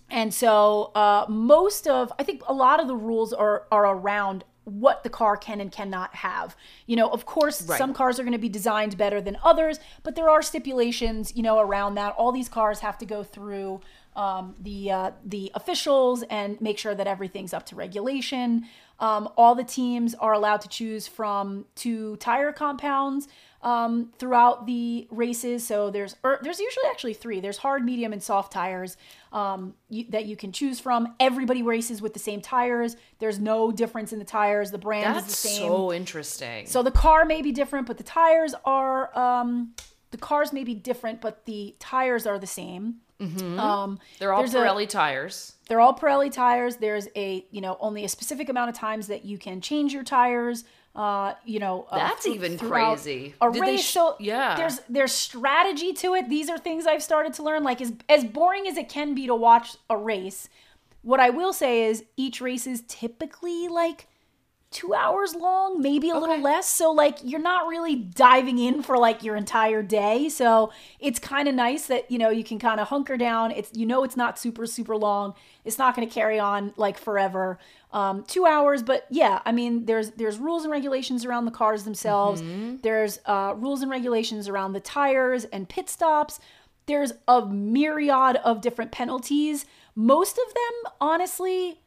and 0.10 0.34
so 0.34 0.92
uh, 0.96 1.26
most 1.28 1.86
of, 1.86 2.14
I 2.18 2.24
think 2.24 2.42
a 2.48 2.54
lot 2.54 2.80
of 2.80 2.88
the 2.88 2.96
rules 2.96 3.34
are 3.34 3.66
are 3.70 3.86
around 3.86 4.46
what 4.68 5.04
the 5.04 5.10
car 5.10 5.38
can 5.38 5.62
and 5.62 5.72
cannot 5.72 6.14
have. 6.16 6.56
You 6.86 6.98
know, 6.98 7.10
of 7.10 7.26
course, 7.26 7.62
Right. 7.62 7.78
some 7.78 7.94
cars 7.94 8.20
are 8.20 8.24
going 8.24 8.34
to 8.34 8.38
be 8.38 8.50
designed 8.50 8.98
better 8.98 9.22
than 9.22 9.38
others, 9.44 9.80
but 10.04 10.16
there 10.16 10.30
are 10.30 10.42
stipulations, 10.42 11.34
you 11.36 11.42
know, 11.42 11.58
around 11.60 11.96
that. 11.96 12.14
All 12.18 12.32
these 12.34 12.50
cars 12.50 12.80
have 12.80 12.98
to 12.98 13.06
go 13.06 13.24
through 13.24 13.80
um, 14.16 14.56
the 14.60 14.92
uh, 14.92 15.12
the 15.24 15.52
officials 15.56 16.24
and 16.30 16.60
make 16.60 16.78
sure 16.78 16.94
that 16.96 17.08
everything's 17.08 17.54
up 17.54 17.66
to 17.68 17.76
regulation. 17.76 18.66
Um, 19.00 19.30
all 19.38 19.54
the 19.56 19.64
teams 19.64 20.16
are 20.16 20.34
allowed 20.34 20.62
to 20.62 20.68
choose 20.68 21.08
from 21.08 21.66
two 21.76 22.16
tire 22.18 22.52
compounds 22.52 23.28
um, 23.62 24.12
throughout 24.20 24.66
the 24.66 25.08
races. 25.12 25.66
So 25.66 25.90
there's 25.90 26.16
or 26.24 26.40
there's 26.42 26.60
usually 26.60 26.86
actually 26.90 27.14
three. 27.14 27.40
There's 27.40 27.58
hard, 27.58 27.84
medium, 27.84 28.14
and 28.14 28.22
soft 28.22 28.52
tires 28.54 28.98
um, 29.32 29.74
you, 29.90 30.06
that 30.10 30.26
you 30.26 30.36
can 30.36 30.52
choose 30.52 30.80
from. 30.80 31.16
Everybody 31.20 31.64
races 31.64 32.02
with 32.02 32.14
the 32.14 32.20
same 32.20 32.42
tires. 32.42 32.96
There's 33.20 33.40
no 33.40 33.72
difference 33.72 34.14
in 34.14 34.20
the 34.20 34.26
tires. 34.26 34.72
The 34.72 34.78
brand 34.78 35.16
That's 35.16 35.28
is 35.28 35.42
the 35.42 35.48
same. 35.50 35.68
so 35.70 35.92
interesting. 35.94 36.66
So 36.68 36.84
the 36.84 36.92
car 36.92 37.26
may 37.26 37.42
be 37.42 37.52
different, 37.52 37.88
but 37.88 37.98
the 37.98 38.04
tires 38.04 38.54
are 38.66 39.18
um, 39.18 39.74
the 40.12 40.18
cars 40.18 40.54
may 40.54 40.64
be 40.64 40.74
different, 40.76 41.20
but 41.22 41.46
the 41.46 41.76
tires 41.80 42.26
are 42.28 42.40
the 42.40 42.48
same. 42.48 42.98
Um, 43.20 43.98
They're 44.20 44.32
all 44.32 44.42
there's 44.44 44.54
a- 44.54 44.60
Pirelli 44.60 44.88
tires. 44.88 45.54
they're 45.68 45.80
all 45.80 45.96
Pirelli 45.96 46.32
tires. 46.32 46.76
There's 46.76 47.08
a 47.16 47.44
you 47.50 47.62
know 47.62 47.76
only 47.80 48.06
a 48.06 48.10
specific 48.10 48.48
amount 48.48 48.70
of 48.70 48.76
times 48.76 49.08
that 49.08 49.26
you 49.26 49.40
can 49.40 49.60
change 49.60 49.92
your 49.92 50.04
tires. 50.04 50.64
Uh, 50.98 51.36
you 51.46 51.60
know 51.60 51.86
uh, 51.92 51.98
That's 51.98 52.26
thr- 52.26 52.32
even 52.32 52.58
crazy. 52.58 53.36
A 53.40 53.52
Did 53.52 53.62
race, 53.62 53.84
sh- 53.84 53.94
so 53.94 54.16
yeah. 54.20 54.56
There's 54.56 54.80
there's 54.90 55.12
strategy 55.12 55.94
to 55.94 56.16
it. 56.16 56.28
These 56.28 56.50
are 56.50 56.58
things 56.58 56.88
I've 56.88 57.04
started 57.04 57.36
to 57.36 57.44
learn. 57.44 57.64
Like 57.64 57.82
as 57.82 57.94
as 58.10 58.24
boring 58.26 58.68
as 58.68 58.78
it 58.78 58.90
can 58.90 59.14
be 59.14 59.28
to 59.28 59.36
watch 59.36 59.78
a 59.92 59.96
race, 59.96 60.50
what 61.04 61.20
I 61.20 61.30
will 61.30 61.54
say 61.54 61.84
is 61.84 62.04
each 62.18 62.42
race 62.42 62.66
is 62.66 62.84
typically 62.88 63.68
like 63.68 64.08
two 64.78 64.94
hours 64.94 65.34
long, 65.34 65.82
maybe 65.82 66.12
a 66.12 66.18
little 66.20 66.40
less. 66.40 66.70
So 66.70 66.92
like 66.92 67.18
you're 67.24 67.42
not 67.42 67.68
really 67.68 67.96
diving 67.96 68.60
in 68.60 68.84
for 68.84 68.96
like 68.96 69.24
your 69.24 69.36
entire 69.36 69.82
day. 69.82 70.30
So 70.30 70.72
it's 71.00 71.18
kind 71.18 71.48
of 71.48 71.56
nice 71.56 71.88
that 71.88 72.12
you 72.12 72.20
know 72.20 72.30
you 72.30 72.44
can 72.44 72.60
kind 72.60 72.80
of 72.80 72.90
hunker 72.90 73.18
down. 73.18 73.50
It's 73.50 73.72
you 73.74 73.88
know 73.88 74.04
it's 74.04 74.16
not 74.16 74.38
super 74.38 74.68
super 74.68 74.96
long. 74.96 75.34
It's 75.66 75.80
not 75.80 75.96
going 75.96 76.08
to 76.08 76.14
carry 76.14 76.38
on 76.38 76.74
like 76.78 77.00
forever. 77.00 77.58
Um, 77.92 78.24
two 78.28 78.46
hours, 78.46 78.84
but 78.84 79.08
yeah, 79.10 79.42
I 79.46 79.52
mean 79.52 79.86
there's 79.86 80.12
there's 80.12 80.38
rules 80.38 80.64
and 80.64 80.72
regulations 80.72 81.26
around 81.26 81.46
the 81.46 81.52
cars 81.52 81.84
themselves. 81.84 82.42
There's 82.84 83.20
uh, 83.26 83.56
rules 83.58 83.82
and 83.82 83.90
regulations 83.90 84.48
around 84.48 84.74
the 84.74 84.80
tires 84.80 85.46
and 85.46 85.68
pit 85.68 85.90
stops. 85.90 86.40
There's 86.86 87.14
a 87.28 87.44
myriad 87.48 88.36
of 88.44 88.62
different 88.62 88.92
penalties. 88.92 89.66
Most 89.96 90.38
of 90.38 90.54
them, 90.54 90.94
honestly, 91.02 91.80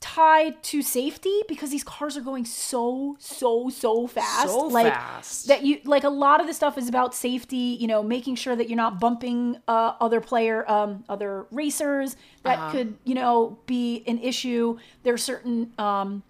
tied 0.00 0.62
to 0.62 0.80
safety 0.80 1.40
because 1.48 1.70
these 1.70 1.82
cars 1.82 2.16
are 2.16 2.20
going 2.20 2.44
so 2.44 3.16
so 3.18 3.68
so 3.68 4.06
fast. 4.06 4.48
So 4.48 4.58
like 4.68 4.92
fast. 4.92 5.48
that 5.48 5.64
you 5.64 5.80
like 5.84 6.04
a 6.04 6.08
lot 6.08 6.40
of 6.40 6.46
the 6.46 6.54
stuff 6.54 6.78
is 6.78 6.88
about 6.88 7.14
safety 7.16 7.76
you 7.80 7.88
know 7.88 8.02
making 8.02 8.36
sure 8.36 8.54
that 8.54 8.68
you're 8.68 8.76
not 8.76 9.00
bumping 9.00 9.56
uh, 9.66 9.94
other 10.00 10.20
player 10.20 10.64
um, 10.70 11.04
other 11.08 11.46
racers. 11.50 12.16
That 12.44 12.58
Uh-huh. 12.58 12.70
could 12.72 12.96
you 13.04 13.14
know 13.16 13.58
be 13.66 14.04
an 14.06 14.18
issue. 14.18 14.78
There's 15.02 15.22
certain 15.22 15.72
um, 15.78 16.22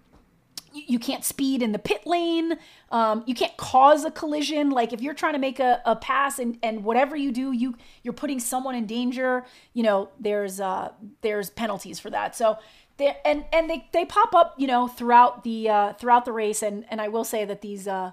you, 0.73 0.83
you 0.87 0.99
can't 0.99 1.23
speed 1.23 1.61
in 1.61 1.71
the 1.71 1.79
pit 1.79 2.07
lane. 2.07 2.57
Um, 2.91 3.23
you 3.27 3.35
can't 3.35 3.55
cause 3.57 4.03
a 4.03 4.09
collision. 4.11 4.71
Like 4.71 4.93
if 4.93 5.01
you're 5.01 5.13
trying 5.13 5.33
to 5.33 5.39
make 5.39 5.59
a, 5.59 5.79
a 5.85 5.95
pass 5.95 6.39
and, 6.39 6.57
and 6.63 6.83
whatever 6.83 7.15
you 7.15 7.31
do 7.31 7.51
you 7.51 7.75
you're 8.01 8.13
putting 8.15 8.39
someone 8.39 8.73
in 8.73 8.87
danger 8.87 9.45
you 9.73 9.83
know 9.83 10.09
there's 10.19 10.59
uh 10.59 10.89
there's 11.21 11.51
penalties 11.51 11.99
for 11.99 12.09
that. 12.09 12.35
So 12.35 12.57
there 12.99 13.15
and 13.25 13.45
and 13.51 13.67
they, 13.69 13.87
they 13.91 14.05
pop 14.05 14.35
up 14.35 14.53
you 14.57 14.67
know 14.67 14.87
throughout 14.87 15.43
the 15.43 15.67
uh, 15.69 15.93
throughout 15.93 16.25
the 16.25 16.31
race. 16.31 16.61
And 16.61 16.85
and 16.91 17.01
I 17.01 17.07
will 17.07 17.23
say 17.23 17.43
that 17.45 17.61
these 17.61 17.87
uh 17.87 18.11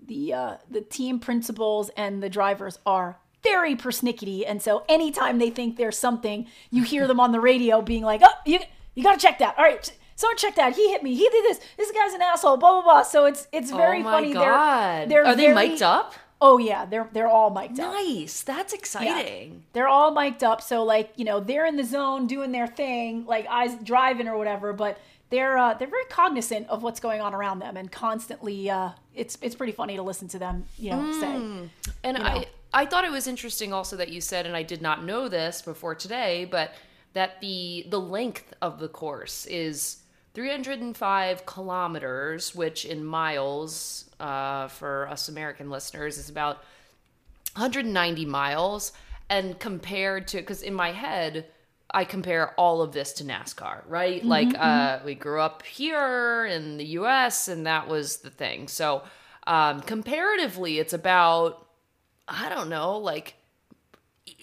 the 0.00 0.32
uh 0.32 0.56
the 0.70 0.80
team 0.82 1.18
principals 1.18 1.88
and 1.96 2.22
the 2.22 2.28
drivers 2.30 2.78
are 2.86 3.18
very 3.42 3.74
persnickety. 3.74 4.44
And 4.46 4.62
so 4.62 4.84
anytime 4.88 5.38
they 5.38 5.50
think 5.50 5.76
there's 5.76 5.98
something 5.98 6.46
you 6.70 6.84
hear 6.84 7.08
them 7.08 7.18
on 7.18 7.32
the 7.32 7.40
radio 7.40 7.82
being 7.82 8.04
like 8.04 8.20
oh 8.22 8.32
you 8.44 8.60
you 8.94 9.02
gotta 9.02 9.18
check 9.18 9.38
that. 9.40 9.58
All 9.58 9.64
right 9.64 9.92
someone 10.18 10.38
check 10.38 10.54
that. 10.56 10.74
He 10.74 10.90
hit 10.90 11.02
me. 11.02 11.14
He 11.14 11.28
did 11.28 11.44
this. 11.44 11.60
This 11.76 11.92
guy's 11.92 12.14
an 12.14 12.22
asshole. 12.22 12.56
Blah 12.56 12.72
blah 12.72 12.82
blah. 12.82 13.02
So 13.02 13.26
it's 13.26 13.48
it's 13.52 13.70
very 13.70 14.00
oh 14.00 14.04
funny. 14.04 14.32
God. 14.32 15.08
they're 15.10 15.22
they're 15.22 15.26
Are 15.26 15.36
they 15.36 15.48
very- 15.52 15.68
mic'd 15.68 15.82
up? 15.82 16.14
Oh 16.40 16.58
yeah 16.58 16.84
they're 16.84 17.08
they're 17.12 17.28
all 17.28 17.50
mic'd 17.50 17.80
up 17.80 17.92
Nice. 17.94 18.42
That's 18.42 18.72
exciting. 18.72 19.64
they're 19.72 19.88
all 19.88 20.12
mic'd 20.12 20.44
up 20.44 20.60
so 20.60 20.84
like 20.84 21.10
you 21.16 21.24
know 21.24 21.40
they're 21.40 21.66
in 21.66 21.76
the 21.76 21.84
zone 21.84 22.26
doing 22.26 22.52
their 22.52 22.66
thing 22.66 23.24
like 23.26 23.46
eyes 23.48 23.74
driving 23.82 24.28
or 24.28 24.36
whatever 24.36 24.72
but 24.72 24.98
they're 25.30 25.58
uh, 25.58 25.74
they're 25.74 25.88
very 25.88 26.04
cognizant 26.04 26.68
of 26.68 26.82
what's 26.82 27.00
going 27.00 27.20
on 27.20 27.34
around 27.34 27.58
them 27.58 27.76
and 27.76 27.90
constantly 27.90 28.70
uh, 28.70 28.90
it's 29.14 29.36
it's 29.42 29.54
pretty 29.56 29.72
funny 29.72 29.96
to 29.96 30.02
listen 30.02 30.28
to 30.28 30.38
them 30.38 30.64
you 30.78 30.90
know 30.90 30.98
Mm. 30.98 31.20
say 31.20 31.70
And 32.04 32.18
know? 32.18 32.24
I 32.24 32.46
I 32.74 32.84
thought 32.86 33.04
it 33.04 33.10
was 33.10 33.26
interesting 33.26 33.72
also 33.72 33.96
that 33.96 34.10
you 34.10 34.20
said, 34.20 34.44
and 34.44 34.54
I 34.54 34.62
did 34.62 34.82
not 34.82 35.02
know 35.02 35.28
this 35.28 35.62
before 35.62 35.94
today, 35.94 36.44
but 36.44 36.72
that 37.14 37.40
the 37.40 37.86
the 37.88 37.98
length 37.98 38.52
of 38.60 38.78
the 38.78 38.88
course 38.88 39.46
is 39.46 40.02
305 40.36 41.46
kilometers, 41.46 42.54
which 42.54 42.84
in 42.84 43.02
miles 43.02 44.04
uh, 44.20 44.68
for 44.68 45.08
us 45.08 45.30
American 45.30 45.70
listeners 45.70 46.18
is 46.18 46.28
about 46.28 46.56
190 47.54 48.26
miles. 48.26 48.92
And 49.30 49.58
compared 49.58 50.28
to, 50.28 50.36
because 50.36 50.60
in 50.60 50.74
my 50.74 50.92
head, 50.92 51.46
I 51.90 52.04
compare 52.04 52.50
all 52.60 52.82
of 52.82 52.92
this 52.92 53.14
to 53.14 53.24
NASCAR, 53.24 53.84
right? 53.88 54.22
Like, 54.22 54.54
uh, 54.58 54.98
we 55.06 55.14
grew 55.14 55.40
up 55.40 55.62
here 55.62 56.44
in 56.44 56.76
the 56.76 56.84
US, 56.98 57.48
and 57.48 57.66
that 57.66 57.88
was 57.88 58.18
the 58.18 58.28
thing. 58.28 58.68
So, 58.68 59.04
um, 59.46 59.80
comparatively, 59.80 60.78
it's 60.78 60.92
about, 60.92 61.66
I 62.28 62.50
don't 62.50 62.68
know, 62.68 62.98
like 62.98 63.35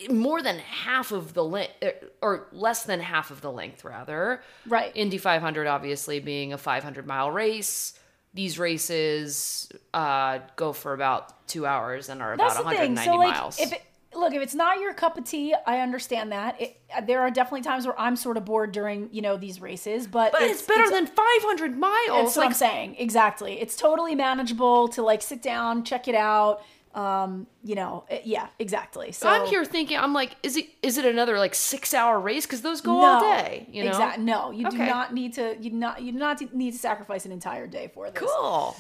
more 0.10 0.42
than 0.42 0.60
half 0.60 1.12
of 1.12 1.34
the 1.34 1.44
length, 1.44 1.74
or 2.22 2.48
less 2.52 2.84
than 2.84 3.00
half 3.00 3.32
of 3.32 3.42
the 3.42 3.52
length, 3.52 3.84
rather. 3.84 4.42
right 4.68 4.92
Indy 4.96 5.18
500 5.18 5.68
obviously 5.68 6.20
being 6.20 6.54
a 6.54 6.58
500 6.58 7.06
mile 7.06 7.32
race. 7.32 7.94
These 8.34 8.58
races 8.58 9.72
uh, 9.94 10.40
go 10.56 10.74
for 10.74 10.94
about 10.94 11.48
two 11.48 11.66
hours 11.68 12.10
and 12.10 12.22
are 12.22 12.34
about 12.34 12.56
That's 12.56 12.64
the 12.64 12.70
thing. 12.70 12.96
190 12.96 13.06
So 13.06 13.16
like, 13.18 13.36
miles. 13.36 13.60
if 13.60 13.74
it, 13.74 13.82
look, 14.16 14.34
if 14.34 14.42
it's 14.42 14.56
not 14.56 14.80
your 14.80 14.94
cup 14.94 15.18
of 15.20 15.26
tea, 15.26 15.54
I 15.68 15.82
understand 15.82 16.32
that. 16.32 16.60
It, 16.60 16.78
there 17.06 17.22
are 17.22 17.30
definitely 17.30 17.62
times 17.62 17.86
where 17.86 18.00
I'm 18.00 18.16
sort 18.16 18.38
of 18.38 18.46
bored 18.46 18.72
during 18.72 19.10
you 19.12 19.22
know 19.22 19.38
these 19.38 19.62
races, 19.62 20.08
but 20.08 20.32
but 20.32 20.42
it's, 20.42 20.64
better 20.64 20.90
than 20.90 21.06
500 21.06 21.78
miles. 21.78 22.08
That's 22.10 22.38
what 22.38 22.46
I'm 22.48 22.54
saying. 22.54 22.96
Exactly. 22.98 23.60
It's 23.62 23.76
totally 23.76 24.16
manageable 24.16 24.88
to 24.90 25.04
like 25.04 25.22
sit 25.22 25.42
down, 25.44 25.84
check 25.84 26.08
it 26.08 26.16
out. 26.16 26.64
Um, 26.94 27.48
you 27.64 27.74
know, 27.76 28.06
it- 28.10 28.26
yeah, 28.26 28.48
exactly. 28.60 29.12
So 29.12 29.28
I'm 29.28 29.48
here 29.48 29.66
thinking, 29.66 29.98
I'm 29.98 30.14
like, 30.14 30.36
is 30.44 30.56
it 30.58 30.68
is 30.84 30.98
it 31.00 31.06
another 31.06 31.40
like 31.40 31.56
six 31.56 31.94
hour 31.94 32.20
race? 32.20 32.46
Because 32.46 32.62
those 32.62 32.82
go 32.82 32.94
no, 33.02 33.06
all 33.08 33.22
day. 33.22 33.68
You 33.72 33.84
know, 33.84 33.90
Exactly. 33.90 34.24
No, 34.24 34.52
you 34.52 34.70
do 34.70 34.78
not 34.78 35.14
need 35.14 35.34
to. 35.34 35.58
You 35.60 35.72
not. 35.72 36.02
You 36.02 36.12
do 36.12 36.20
not 36.20 36.54
need 36.54 36.72
to 36.74 36.78
sacrifice 36.78 37.26
an 37.26 37.32
entire 37.32 37.66
day 37.68 37.90
for 37.94 38.10
this. 38.12 38.22
Cool. 38.24 38.76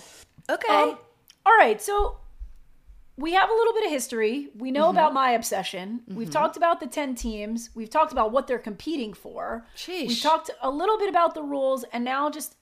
Okay. 0.49 0.73
Um, 0.73 0.97
all 1.45 1.57
right, 1.57 1.81
so 1.81 2.17
we 3.17 3.33
have 3.33 3.49
a 3.49 3.53
little 3.53 3.73
bit 3.73 3.85
of 3.85 3.91
history. 3.91 4.49
We 4.55 4.71
know 4.71 4.83
Mm-hmm. 4.87 4.97
about 4.97 5.13
my 5.13 5.31
obsession. 5.31 6.01
We've 6.07 6.29
talked 6.31 6.55
about 6.57 6.79
the 6.79 6.87
10 6.87 7.15
teams. 7.15 7.69
We've 7.75 7.89
talked 7.89 8.11
about 8.11 8.31
what 8.31 8.47
they're 8.47 8.57
competing 8.59 9.13
for. 9.13 9.65
Sheesh. 9.75 10.07
We've 10.07 10.21
talked 10.21 10.49
a 10.61 10.69
little 10.71 10.97
bit 10.97 11.09
about 11.09 11.33
the 11.35 11.43
rules, 11.43 11.83
and 11.93 12.03
now 12.03 12.29
just 12.29 12.55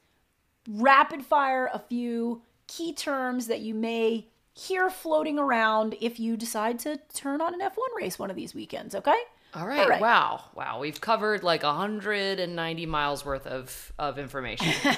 rapid 0.67 1.25
fire 1.25 1.69
a 1.73 1.79
few 1.79 2.41
key 2.67 2.93
terms 2.93 3.47
that 3.47 3.59
you 3.61 3.73
may 3.73 4.27
hear 4.53 4.89
floating 4.89 5.39
around 5.39 5.95
if 6.01 6.19
you 6.19 6.35
decide 6.37 6.79
to 6.79 6.99
turn 7.13 7.41
on 7.41 7.53
an 7.53 7.61
F1 7.61 7.95
race 7.95 8.19
one 8.19 8.29
of 8.29 8.35
these 8.35 8.53
weekends, 8.53 8.95
okay? 8.95 9.17
All 9.53 9.67
right. 9.67 9.79
All 9.79 9.87
right. 9.89 10.01
Wow. 10.01 10.45
Wow. 10.55 10.79
We've 10.79 10.99
covered 11.01 11.43
like 11.43 11.63
190 11.63 12.85
miles 12.85 13.25
worth 13.25 13.45
of, 13.47 13.93
of 13.99 14.17
information. 14.17 14.73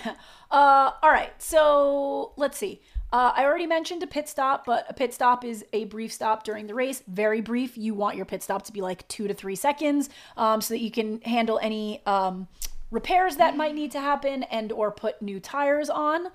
Uh, 0.52 0.92
all 1.02 1.10
right, 1.10 1.34
so 1.42 2.32
let's 2.38 2.60
see. 2.60 2.80
Uh, 3.12 3.32
I 3.36 3.44
already 3.44 3.66
mentioned 3.66 4.04
a 4.04 4.08
pit 4.08 4.30
stop, 4.30 4.66
but 4.66 4.86
a 4.88 4.94
pit 4.94 5.12
stop 5.12 5.44
is 5.44 5.66
a 5.74 5.86
brief 5.86 6.14
stop 6.14 6.44
during 6.44 6.68
the 6.68 6.76
race. 6.76 7.02
Very 7.08 7.42
brief. 7.42 7.76
You 7.76 7.96
want 7.96 8.18
your 8.18 8.26
pit 8.26 8.44
stop 8.44 8.62
to 8.66 8.72
be 8.72 8.80
like 8.80 9.08
two 9.08 9.28
to 9.28 9.34
three 9.34 9.56
seconds, 9.56 10.12
um, 10.38 10.62
so 10.62 10.76
that 10.76 10.80
you 10.80 10.92
can 10.92 11.22
handle 11.22 11.60
any 11.60 12.06
um, 12.06 12.48
repairs 12.92 13.38
that 13.38 13.58
might 13.58 13.74
need 13.74 13.92
to 13.94 14.00
happen 14.00 14.44
and 14.44 14.72
or 14.72 14.92
put 14.92 15.24
new 15.24 15.40
tires 15.40 15.90
on. 15.90 16.28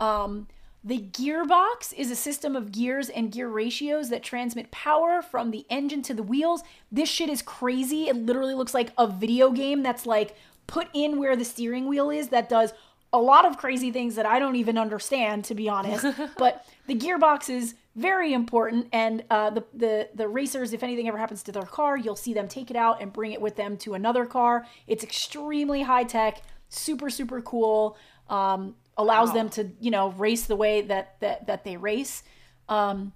Um, 0.00 0.48
the 0.82 0.98
gearbox 0.98 1.92
is 1.94 2.10
a 2.10 2.16
system 2.16 2.56
of 2.56 2.72
gears 2.72 3.10
and 3.10 3.30
gear 3.30 3.48
ratios 3.48 4.08
that 4.08 4.22
transmit 4.22 4.70
power 4.70 5.20
from 5.20 5.50
the 5.50 5.66
engine 5.68 6.02
to 6.02 6.14
the 6.14 6.22
wheels. 6.22 6.62
This 6.90 7.08
shit 7.08 7.28
is 7.28 7.42
crazy. 7.42 8.08
It 8.08 8.16
literally 8.16 8.54
looks 8.54 8.72
like 8.72 8.92
a 8.96 9.06
video 9.06 9.50
game 9.50 9.82
that's 9.82 10.06
like 10.06 10.34
put 10.66 10.88
in 10.94 11.18
where 11.18 11.36
the 11.36 11.44
steering 11.44 11.86
wheel 11.86 12.10
is 12.10 12.28
that 12.28 12.48
does 12.48 12.72
a 13.12 13.18
lot 13.18 13.44
of 13.44 13.58
crazy 13.58 13.90
things 13.90 14.14
that 14.14 14.24
I 14.24 14.38
don't 14.38 14.56
even 14.56 14.78
understand, 14.78 15.44
to 15.46 15.54
be 15.54 15.68
honest. 15.68 16.06
but 16.38 16.64
the 16.86 16.94
gearbox 16.94 17.50
is 17.50 17.74
very 17.96 18.32
important, 18.32 18.86
and 18.92 19.24
uh, 19.30 19.50
the 19.50 19.64
the 19.74 20.08
the 20.14 20.28
racers, 20.28 20.72
if 20.72 20.82
anything 20.82 21.08
ever 21.08 21.18
happens 21.18 21.42
to 21.42 21.52
their 21.52 21.62
car, 21.62 21.96
you'll 21.98 22.16
see 22.16 22.32
them 22.32 22.46
take 22.46 22.70
it 22.70 22.76
out 22.76 23.02
and 23.02 23.12
bring 23.12 23.32
it 23.32 23.40
with 23.40 23.56
them 23.56 23.76
to 23.78 23.94
another 23.94 24.24
car. 24.24 24.64
It's 24.86 25.02
extremely 25.02 25.82
high 25.82 26.04
tech, 26.04 26.40
super 26.68 27.10
super 27.10 27.42
cool. 27.42 27.96
Um, 28.28 28.76
allows 29.00 29.32
them 29.32 29.48
to 29.50 29.70
you 29.80 29.90
know 29.90 30.10
race 30.12 30.46
the 30.46 30.56
way 30.56 30.82
that 30.82 31.18
that 31.20 31.46
that 31.46 31.64
they 31.64 31.76
race. 31.76 32.22
Um, 32.68 33.12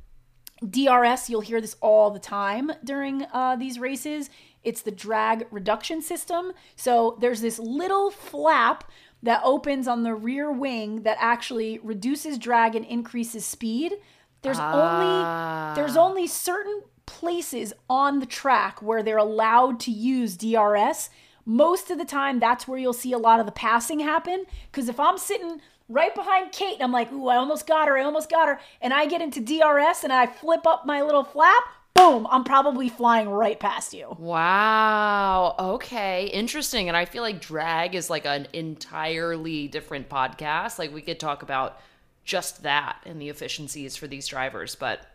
DRS, 0.68 1.28
you'll 1.28 1.40
hear 1.40 1.60
this 1.60 1.76
all 1.80 2.10
the 2.10 2.18
time 2.18 2.72
during 2.82 3.26
uh, 3.32 3.56
these 3.56 3.78
races. 3.78 4.30
It's 4.62 4.82
the 4.82 4.90
drag 4.90 5.46
reduction 5.50 6.00
system. 6.00 6.52
So 6.74 7.18
there's 7.20 7.40
this 7.40 7.58
little 7.58 8.10
flap 8.10 8.90
that 9.22 9.42
opens 9.44 9.88
on 9.88 10.02
the 10.02 10.14
rear 10.14 10.50
wing 10.50 11.02
that 11.02 11.16
actually 11.20 11.78
reduces 11.78 12.38
drag 12.38 12.74
and 12.74 12.84
increases 12.84 13.44
speed. 13.44 13.94
There's 14.42 14.58
only 14.58 15.74
there's 15.74 15.96
only 15.96 16.26
certain 16.26 16.82
places 17.06 17.72
on 17.88 18.20
the 18.20 18.26
track 18.26 18.82
where 18.82 19.02
they're 19.02 19.16
allowed 19.16 19.80
to 19.80 19.90
use 19.90 20.36
DRS. 20.36 21.10
Most 21.46 21.90
of 21.90 21.98
the 21.98 22.04
time, 22.04 22.38
that's 22.38 22.66
where 22.66 22.78
you'll 22.78 22.92
see 22.94 23.12
a 23.12 23.18
lot 23.18 23.40
of 23.40 23.46
the 23.46 23.52
passing 23.52 24.00
happen. 24.00 24.44
Because 24.70 24.88
if 24.88 24.98
I'm 24.98 25.18
sitting 25.18 25.60
right 25.88 26.14
behind 26.14 26.52
Kait 26.52 26.74
and 26.74 26.82
I'm 26.82 26.92
like, 26.92 27.12
ooh, 27.12 27.28
I 27.28 27.36
almost 27.36 27.66
got 27.66 27.88
her, 27.88 27.96
I 27.98 28.02
almost 28.02 28.30
got 28.30 28.48
her, 28.48 28.60
and 28.80 28.92
I 28.92 29.06
get 29.06 29.20
into 29.20 29.40
DRS 29.40 30.04
and 30.04 30.12
I 30.12 30.26
flip 30.26 30.66
up 30.66 30.86
my 30.86 31.02
little 31.02 31.24
flap, 31.24 31.62
boom, 31.94 32.26
I'm 32.30 32.44
probably 32.44 32.88
flying 32.88 33.28
right 33.28 33.58
past 33.58 33.94
you. 33.94 34.16
wow. 34.18 35.54
Okay. 35.58 36.26
Interesting. 36.26 36.88
And 36.88 36.96
I 36.96 37.04
feel 37.04 37.22
like 37.22 37.40
drag 37.40 37.94
is 37.94 38.10
like 38.10 38.26
an 38.26 38.48
entirely 38.52 39.68
different 39.68 40.08
podcast. 40.08 40.78
Like 40.78 40.92
we 40.92 41.02
could 41.02 41.20
talk 41.20 41.42
about 41.42 41.80
just 42.24 42.62
that 42.62 42.96
and 43.04 43.20
the 43.20 43.28
efficiencies 43.28 43.96
for 43.96 44.06
these 44.06 44.26
drivers, 44.26 44.74
but 44.74 45.06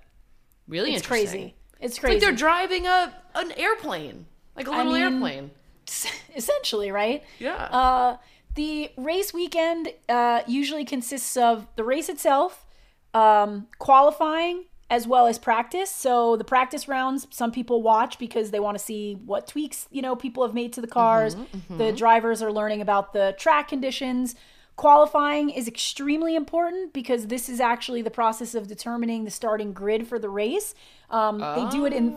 really 0.68 0.94
interesting. 0.94 1.54
It's 1.82 1.98
interesting. 1.98 2.00
crazy. 2.00 2.00
It's 2.00 2.04
Like 2.04 2.20
they're 2.22 2.36
driving 2.36 2.88
a 2.88 3.14
an 3.36 3.52
airplane, 3.54 4.26
like 4.56 4.68
a 4.68 4.72
little 4.72 4.94
mean, 4.94 5.02
airplane. 5.02 5.52
essentially, 6.36 6.92
right? 6.92 7.24
Yeah. 7.40 7.56
Uh, 7.56 8.18
the 8.60 8.92
race 8.98 9.34
weekend 9.34 9.94
uh, 10.10 10.42
usually 10.46 10.84
consists 10.84 11.38
of 11.38 11.66
the 11.78 11.84
race 11.84 12.10
itself, 12.10 12.66
um, 13.14 13.68
qualifying, 13.78 14.66
as 14.90 15.08
well 15.08 15.28
as 15.28 15.40
practice. 15.40 15.90
So 15.90 16.36
the 16.36 16.44
practice 16.44 16.86
rounds, 16.90 17.26
some 17.30 17.54
people 17.54 17.82
watch 17.82 18.20
because 18.20 18.52
they 18.52 18.60
want 18.60 18.78
to 18.78 18.84
see 18.84 19.14
what 19.26 19.48
tweaks 19.48 19.88
you 19.92 20.02
know 20.02 20.14
people 20.14 20.44
have 20.46 20.54
made 20.54 20.74
to 20.74 20.82
the 20.82 20.88
cars. 20.88 21.38
The 21.70 21.94
drivers 21.94 22.42
are 22.42 22.52
learning 22.52 22.82
about 22.82 23.14
the 23.14 23.34
track 23.40 23.70
conditions. 23.70 24.36
Qualifying 24.76 25.50
is 25.52 25.68
extremely 25.68 26.36
important 26.36 26.92
because 26.92 27.28
this 27.28 27.48
is 27.48 27.62
actually 27.62 28.02
the 28.02 28.12
process 28.12 28.56
of 28.56 28.68
determining 28.68 29.24
the 29.24 29.32
starting 29.32 29.72
grid 29.72 30.06
for 30.06 30.20
the 30.20 30.30
race. 30.30 30.76
Um, 31.10 31.40
They 31.40 31.66
do 31.78 31.86
it 31.86 31.94
in 31.94 32.12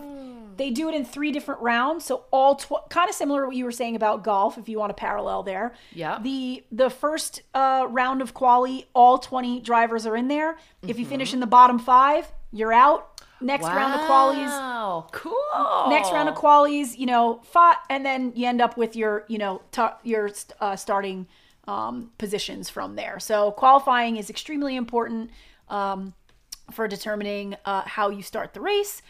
they 0.57 0.69
do 0.71 0.89
it 0.89 0.95
in 0.95 1.05
three 1.05 1.31
different 1.31 1.61
rounds. 1.61 2.05
So 2.05 2.25
all 2.31 2.55
tw- 2.55 2.89
kind 2.89 3.09
of 3.09 3.15
similar 3.15 3.41
to 3.41 3.47
what 3.47 3.55
you 3.55 3.65
were 3.65 3.71
saying 3.71 3.95
about 3.95 4.23
golf, 4.23 4.57
if 4.57 4.67
you 4.69 4.79
want 4.79 4.89
to 4.91 4.93
parallel 4.93 5.43
there. 5.43 5.73
Yeah. 5.93 6.19
The 6.21 6.63
the 6.71 6.89
first 6.89 7.41
uh, 7.53 7.87
round 7.89 8.21
of 8.21 8.33
quali, 8.33 8.87
all 8.93 9.17
twenty 9.17 9.59
drivers 9.59 10.05
are 10.05 10.15
in 10.15 10.27
there. 10.27 10.57
If 10.87 10.99
you 10.99 11.05
finish 11.05 11.33
in 11.33 11.39
the 11.39 11.47
bottom 11.47 11.79
five, 11.79 12.31
you're 12.51 12.73
out. 12.73 13.09
Next 13.41 13.65
round 13.65 13.93
of 13.93 14.07
qualies, 14.07 15.11
Cool. 15.11 15.89
next 15.89 16.13
round 16.13 16.29
of 16.29 16.35
qualies, 16.35 16.97
you 16.97 17.05
know, 17.05 17.41
fought, 17.43 17.79
and 17.89 18.05
then 18.05 18.31
you 18.35 18.47
end 18.47 18.61
up 18.61 18.77
with 18.77 18.95
your, 18.95 19.25
you 19.27 19.37
know, 19.37 19.61
t- 19.71 19.83
your 20.03 20.31
uh, 20.61 20.77
starting 20.77 21.27
um, 21.67 22.11
positions 22.17 22.69
from 22.69 22.95
there. 22.95 23.19
So 23.19 23.51
qualifying 23.51 24.15
is 24.15 24.29
extremely 24.29 24.77
important 24.77 25.29
um, 25.67 26.13
for 26.71 26.87
determining 26.87 27.57
uh, 27.65 27.81
how 27.81 28.09
you 28.09 28.21
start 28.23 28.53
the 28.53 28.61
race. 28.61 29.01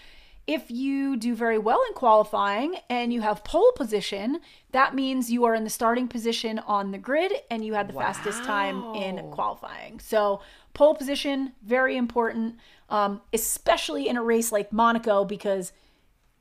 If 0.45 0.69
you 0.69 1.15
do 1.15 1.35
very 1.35 1.57
well 1.57 1.81
in 1.87 1.93
qualifying 1.93 2.75
and 2.89 3.13
you 3.13 3.21
have 3.21 3.45
pole 3.45 3.71
position, 3.77 4.41
that 4.71 4.93
means 4.93 5.31
you 5.31 5.45
are 5.45 5.55
in 5.55 5.63
the 5.63 5.69
starting 5.69 6.09
position 6.09 6.59
on 6.59 6.91
the 6.91 6.97
grid 6.97 7.31
and 7.49 7.63
you 7.63 7.75
had 7.75 7.87
the 7.87 7.93
fastest 7.93 8.43
time 8.43 8.83
in 8.93 9.31
qualifying. 9.31 10.01
So, 10.01 10.41
pole 10.73 10.95
position, 10.95 11.53
very 11.63 11.95
important, 11.95 12.55
um, 12.89 13.21
especially 13.31 14.09
in 14.09 14.17
a 14.17 14.23
race 14.23 14.51
like 14.51 14.73
Monaco, 14.73 15.23
because 15.23 15.71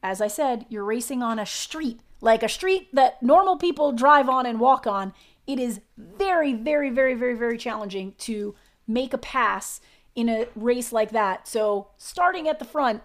as 0.02 0.20
I 0.20 0.26
said, 0.26 0.66
you're 0.68 0.84
racing 0.84 1.22
on 1.22 1.38
a 1.38 1.46
street, 1.46 2.00
like 2.20 2.42
a 2.42 2.48
street 2.48 2.88
that 2.92 3.22
normal 3.22 3.56
people 3.56 3.92
drive 3.92 4.28
on 4.28 4.46
and 4.46 4.58
walk 4.58 4.84
on. 4.86 5.12
It 5.46 5.60
is 5.60 5.80
very, 5.96 6.54
very, 6.54 6.90
very, 6.90 7.14
very, 7.14 7.34
very 7.34 7.56
challenging 7.56 8.14
to 8.18 8.56
make 8.86 9.12
a 9.12 9.18
pass 9.18 9.80
in 10.14 10.28
a 10.28 10.46
race 10.56 10.92
like 10.92 11.10
that. 11.10 11.46
So 11.46 11.88
starting 11.98 12.48
at 12.48 12.58
the 12.58 12.64
front, 12.64 13.02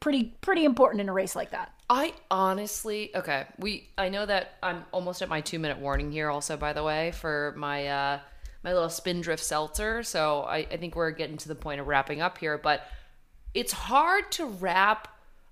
pretty, 0.00 0.24
pretty 0.40 0.64
important 0.64 1.00
in 1.00 1.08
a 1.08 1.12
race 1.12 1.36
like 1.36 1.50
that. 1.50 1.72
I 1.88 2.14
honestly 2.30 3.10
okay. 3.14 3.46
We 3.58 3.88
I 3.98 4.08
know 4.08 4.24
that 4.24 4.54
I'm 4.62 4.84
almost 4.92 5.22
at 5.22 5.28
my 5.28 5.40
two 5.40 5.58
minute 5.58 5.78
warning 5.78 6.12
here. 6.12 6.30
Also, 6.30 6.56
by 6.56 6.72
the 6.72 6.82
way, 6.82 7.12
for 7.12 7.54
my 7.56 7.86
uh 7.86 8.20
my 8.62 8.72
little 8.72 8.90
spindrift 8.90 9.42
seltzer. 9.42 10.02
So 10.02 10.42
I, 10.42 10.58
I 10.58 10.76
think 10.76 10.94
we're 10.94 11.10
getting 11.10 11.36
to 11.38 11.48
the 11.48 11.54
point 11.54 11.80
of 11.80 11.86
wrapping 11.86 12.20
up 12.20 12.38
here. 12.38 12.58
But 12.58 12.86
it's 13.54 13.72
hard 13.72 14.30
to 14.32 14.46
wrap 14.46 15.08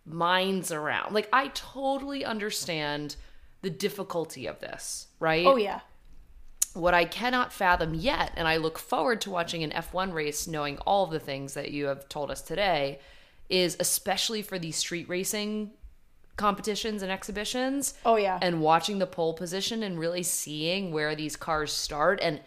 minds 0.06 0.70
around. 0.72 1.14
Like 1.14 1.28
I 1.32 1.48
totally 1.48 2.24
understand 2.24 3.16
the 3.62 3.70
difficulty 3.70 4.46
of 4.46 4.60
this, 4.60 5.08
right? 5.18 5.46
Oh 5.46 5.56
yeah, 5.56 5.80
what 6.74 6.94
I 6.94 7.04
cannot 7.04 7.52
fathom 7.52 7.94
yet, 7.94 8.32
and 8.36 8.46
I 8.46 8.56
look 8.58 8.78
forward 8.78 9.20
to 9.22 9.30
watching 9.30 9.62
an 9.62 9.70
F1 9.70 10.12
race 10.12 10.46
knowing 10.46 10.78
all 10.78 11.06
the 11.06 11.18
things 11.18 11.54
that 11.54 11.70
you 11.70 11.86
have 11.86 12.08
told 12.08 12.30
us 12.30 12.40
today, 12.40 13.00
is 13.48 13.76
especially 13.80 14.42
for 14.42 14.58
these 14.58 14.76
street 14.76 15.08
racing 15.08 15.70
competitions 16.36 17.02
and 17.02 17.10
exhibitions. 17.10 17.94
Oh, 18.04 18.16
yeah. 18.16 18.38
And 18.40 18.60
watching 18.60 18.98
the 18.98 19.06
pole 19.06 19.34
position 19.34 19.82
and 19.82 19.98
really 19.98 20.22
seeing 20.22 20.92
where 20.92 21.14
these 21.14 21.36
cars 21.36 21.72
start 21.72 22.20
and 22.22 22.40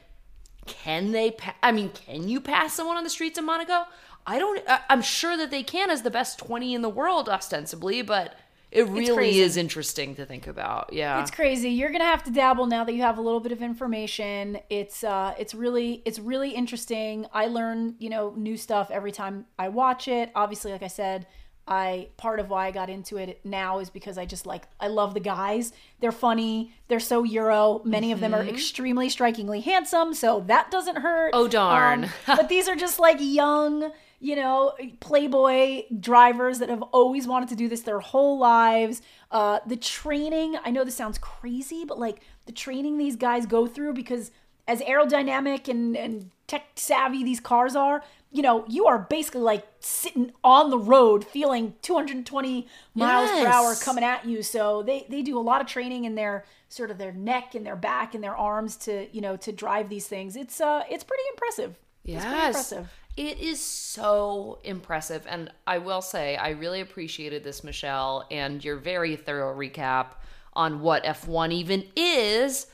can 0.65 1.11
they 1.11 1.31
pa- 1.31 1.55
I 1.63 1.71
mean, 1.71 1.89
can 1.89 2.27
you 2.29 2.39
pass 2.39 2.73
someone 2.73 2.95
on 2.97 3.03
the 3.03 3.09
streets 3.09 3.37
of 3.37 3.43
Monaco? 3.45 3.85
I 4.25 4.37
don't 4.39 4.63
I- 4.69 4.81
I'm 4.89 5.01
sure 5.01 5.35
that 5.35 5.51
they 5.51 5.63
can 5.63 5.89
as 5.89 6.03
the 6.03 6.11
best 6.11 6.39
20 6.39 6.73
in 6.73 6.81
the 6.81 6.89
world 6.89 7.27
ostensibly, 7.27 8.01
but 8.01 8.35
it 8.71 8.87
really 8.87 9.39
is 9.39 9.57
interesting 9.57 10.15
to 10.15 10.25
think 10.25 10.47
about. 10.47 10.93
Yeah. 10.93 11.21
it's 11.21 11.31
crazy. 11.31 11.69
You're 11.69 11.91
gonna 11.91 12.05
have 12.05 12.23
to 12.23 12.31
dabble 12.31 12.67
now 12.67 12.83
that 12.85 12.93
you 12.93 13.01
have 13.01 13.17
a 13.17 13.21
little 13.21 13.41
bit 13.41 13.51
of 13.51 13.61
information. 13.61 14.59
It's 14.69 15.03
uh, 15.03 15.33
it's 15.37 15.53
really 15.53 16.01
it's 16.05 16.19
really 16.19 16.51
interesting. 16.51 17.25
I 17.33 17.47
learn 17.47 17.95
you 17.99 18.09
know 18.09 18.33
new 18.37 18.57
stuff 18.57 18.89
every 18.89 19.11
time 19.11 19.45
I 19.59 19.69
watch 19.69 20.07
it. 20.07 20.31
Obviously, 20.35 20.71
like 20.71 20.83
I 20.83 20.87
said, 20.87 21.27
I 21.67 22.09
part 22.17 22.39
of 22.39 22.49
why 22.49 22.67
I 22.67 22.71
got 22.71 22.89
into 22.89 23.17
it 23.17 23.39
now 23.43 23.79
is 23.79 23.89
because 23.89 24.17
I 24.17 24.25
just 24.25 24.45
like 24.45 24.63
I 24.79 24.87
love 24.87 25.13
the 25.13 25.19
guys. 25.19 25.73
They're 25.99 26.11
funny. 26.11 26.73
They're 26.87 26.99
so 26.99 27.23
Euro. 27.23 27.81
Many 27.85 28.11
of 28.11 28.19
them 28.19 28.33
are 28.33 28.43
extremely 28.43 29.09
strikingly 29.09 29.61
handsome, 29.61 30.13
so 30.13 30.43
that 30.47 30.71
doesn't 30.71 30.97
hurt. 30.97 31.31
Oh, 31.33 31.47
darn. 31.47 32.05
Um, 32.05 32.09
but 32.25 32.49
these 32.49 32.67
are 32.67 32.75
just 32.75 32.99
like 32.99 33.17
young, 33.19 33.91
you 34.21 34.35
know, 34.35 34.73
playboy 34.99 35.83
drivers 35.99 36.59
that 36.59 36.69
have 36.69 36.81
always 36.83 37.27
wanted 37.27 37.49
to 37.49 37.55
do 37.55 37.67
this 37.67 37.81
their 37.81 37.99
whole 37.99 38.37
lives. 38.37 39.01
Uh, 39.31 39.59
the 39.65 39.75
training, 39.75 40.55
I 40.63 40.71
know 40.71 40.83
this 40.83 40.95
sounds 40.95 41.17
crazy, 41.17 41.83
but 41.85 41.99
like 41.99 42.21
the 42.45 42.51
training 42.51 42.97
these 42.97 43.15
guys 43.15 43.45
go 43.45 43.67
through 43.67 43.93
because 43.93 44.31
as 44.67 44.79
aerodynamic 44.81 45.67
and, 45.67 45.97
and 45.97 46.29
tech 46.47 46.67
savvy 46.75 47.23
these 47.23 47.39
cars 47.39 47.75
are, 47.75 48.03
you 48.31 48.41
know, 48.41 48.63
you 48.67 48.85
are 48.85 48.99
basically 48.99 49.41
like 49.41 49.65
sitting 49.79 50.31
on 50.43 50.69
the 50.69 50.77
road 50.77 51.25
feeling 51.25 51.73
220 51.81 52.67
miles 52.95 53.29
per 53.31 53.47
hour 53.47 53.75
coming 53.75 54.03
at 54.03 54.25
you. 54.25 54.41
So 54.43 54.83
they 54.83 55.05
they 55.09 55.21
do 55.21 55.37
a 55.37 55.41
lot 55.41 55.59
of 55.61 55.67
training 55.67 56.05
in 56.05 56.15
their 56.15 56.45
sort 56.69 56.91
of 56.91 56.97
their 56.97 57.11
neck 57.11 57.55
and 57.55 57.65
their 57.65 57.75
back 57.75 58.13
and 58.15 58.23
their 58.23 58.37
arms 58.37 58.77
to, 58.77 59.07
you 59.11 59.19
know, 59.19 59.35
to 59.37 59.51
drive 59.51 59.89
these 59.89 60.07
things. 60.07 60.35
It's 60.35 60.61
uh 60.61 60.83
it's 60.89 61.03
pretty 61.03 61.23
impressive. 61.31 61.75
It's 62.05 62.23
pretty 62.23 62.37
Yes. 62.37 62.47
impressive. 62.47 62.87
It 63.17 63.39
is 63.39 63.61
so 63.61 64.59
impressive. 64.63 65.25
And 65.27 65.51
I 65.67 65.79
will 65.79 66.01
say, 66.01 66.37
I 66.37 66.51
really 66.51 66.81
appreciated 66.81 67.43
this, 67.43 67.63
Michele, 67.63 68.25
and 68.31 68.63
your 68.63 68.77
very 68.77 69.15
thorough 69.15 69.55
recap 69.55 70.13
on 70.53 70.81
what 70.81 71.03
F1 71.03 71.51
even 71.51 71.83
is. 71.95 72.67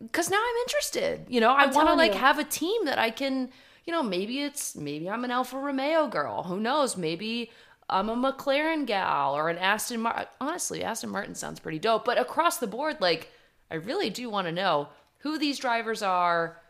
Because 0.00 0.30
now 0.30 0.38
I'm 0.42 0.56
interested. 0.66 1.26
You 1.28 1.40
know, 1.40 1.52
I 1.52 1.66
want 1.66 1.88
to 1.88 1.94
like 1.94 2.14
you. 2.14 2.18
have 2.20 2.38
a 2.38 2.44
team 2.44 2.86
that 2.86 2.98
I 2.98 3.10
can, 3.10 3.50
you 3.84 3.92
know, 3.92 4.02
maybe 4.02 4.40
it's, 4.40 4.74
maybe 4.74 5.08
I'm 5.08 5.24
an 5.24 5.30
Alfa 5.30 5.58
Romeo 5.58 6.08
girl. 6.08 6.44
Who 6.44 6.58
knows? 6.58 6.96
Maybe 6.96 7.50
I'm 7.88 8.08
a 8.08 8.16
McLaren 8.16 8.86
gal 8.86 9.36
or 9.36 9.50
an 9.50 9.58
Aston 9.58 10.00
Martin. 10.00 10.26
Honestly, 10.40 10.82
Aston 10.82 11.10
Martin 11.10 11.34
sounds 11.34 11.60
pretty 11.60 11.78
dope. 11.78 12.04
But 12.04 12.18
across 12.18 12.58
the 12.58 12.66
board, 12.66 12.96
like, 13.00 13.30
I 13.70 13.74
really 13.74 14.10
do 14.10 14.30
want 14.30 14.46
to 14.46 14.52
know 14.52 14.88
who 15.18 15.38
these 15.38 15.58
drivers 15.58 16.02
are, 16.02 16.61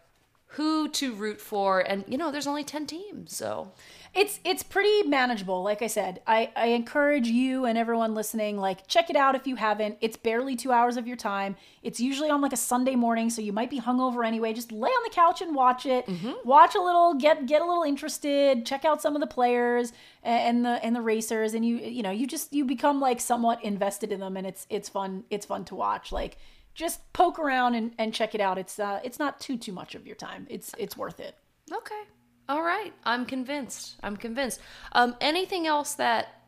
who 0.56 0.88
to 0.90 1.14
root 1.14 1.40
for, 1.40 1.80
and 1.80 2.04
you 2.06 2.18
know, 2.18 2.30
there's 2.30 2.46
only 2.46 2.64
ten 2.64 2.86
teams, 2.86 3.34
so 3.36 3.72
It's 4.14 4.40
it's 4.44 4.62
pretty 4.62 5.08
manageable. 5.08 5.62
Like 5.62 5.80
I 5.80 5.86
said, 5.86 6.20
I, 6.26 6.50
I 6.54 6.66
encourage 6.66 7.28
you 7.28 7.64
and 7.64 7.78
everyone 7.78 8.14
listening, 8.14 8.58
like 8.58 8.86
check 8.86 9.08
it 9.08 9.16
out 9.16 9.34
if 9.34 9.46
you 9.46 9.56
haven't. 9.56 9.96
It's 10.02 10.18
barely 10.18 10.54
two 10.54 10.70
hours 10.70 10.98
of 10.98 11.06
your 11.06 11.16
time. 11.16 11.56
It's 11.82 11.98
usually 11.98 12.28
on 12.28 12.42
like 12.42 12.52
a 12.52 12.58
Sunday 12.58 12.94
morning, 12.94 13.30
so 13.30 13.40
you 13.40 13.54
might 13.54 13.70
be 13.70 13.80
hungover 13.80 14.26
anyway. 14.26 14.52
Just 14.52 14.70
lay 14.70 14.90
on 14.90 15.02
the 15.04 15.14
couch 15.14 15.40
and 15.40 15.54
watch 15.54 15.86
it. 15.86 16.06
Mm-hmm. 16.06 16.46
Watch 16.46 16.74
a 16.74 16.80
little, 16.80 17.14
get 17.14 17.46
get 17.46 17.62
a 17.62 17.64
little 17.64 17.84
interested. 17.84 18.66
Check 18.66 18.84
out 18.84 19.00
some 19.00 19.16
of 19.16 19.20
the 19.20 19.26
players 19.26 19.94
and 20.22 20.62
the 20.66 20.84
and 20.84 20.94
the 20.94 21.00
racers, 21.00 21.54
and 21.54 21.64
you 21.64 21.78
you 21.78 22.02
know 22.02 22.10
you 22.10 22.26
just 22.26 22.52
you 22.52 22.66
become 22.66 23.00
like 23.00 23.18
somewhat 23.18 23.64
invested 23.64 24.12
in 24.12 24.20
them, 24.20 24.36
and 24.36 24.46
it's 24.46 24.66
it's 24.68 24.90
fun. 24.90 25.24
It's 25.30 25.46
fun 25.46 25.64
to 25.66 25.74
watch. 25.74 26.12
Like 26.12 26.36
just 26.74 27.12
poke 27.12 27.38
around 27.38 27.74
and, 27.74 27.92
and 27.98 28.14
check 28.14 28.34
it 28.34 28.40
out. 28.40 28.58
It's 28.58 28.78
uh 28.78 29.00
it's 29.04 29.18
not 29.18 29.40
too 29.40 29.56
too 29.56 29.72
much 29.72 29.94
of 29.94 30.06
your 30.06 30.16
time. 30.16 30.46
It's 30.50 30.72
it's 30.78 30.96
worth 30.96 31.20
it. 31.20 31.36
okay, 31.72 32.02
all 32.48 32.62
right. 32.62 32.92
I'm 33.04 33.24
convinced. 33.26 33.96
I'm 34.02 34.16
convinced. 34.16 34.60
Um, 34.92 35.16
anything 35.20 35.66
else 35.66 35.94
that 35.94 36.42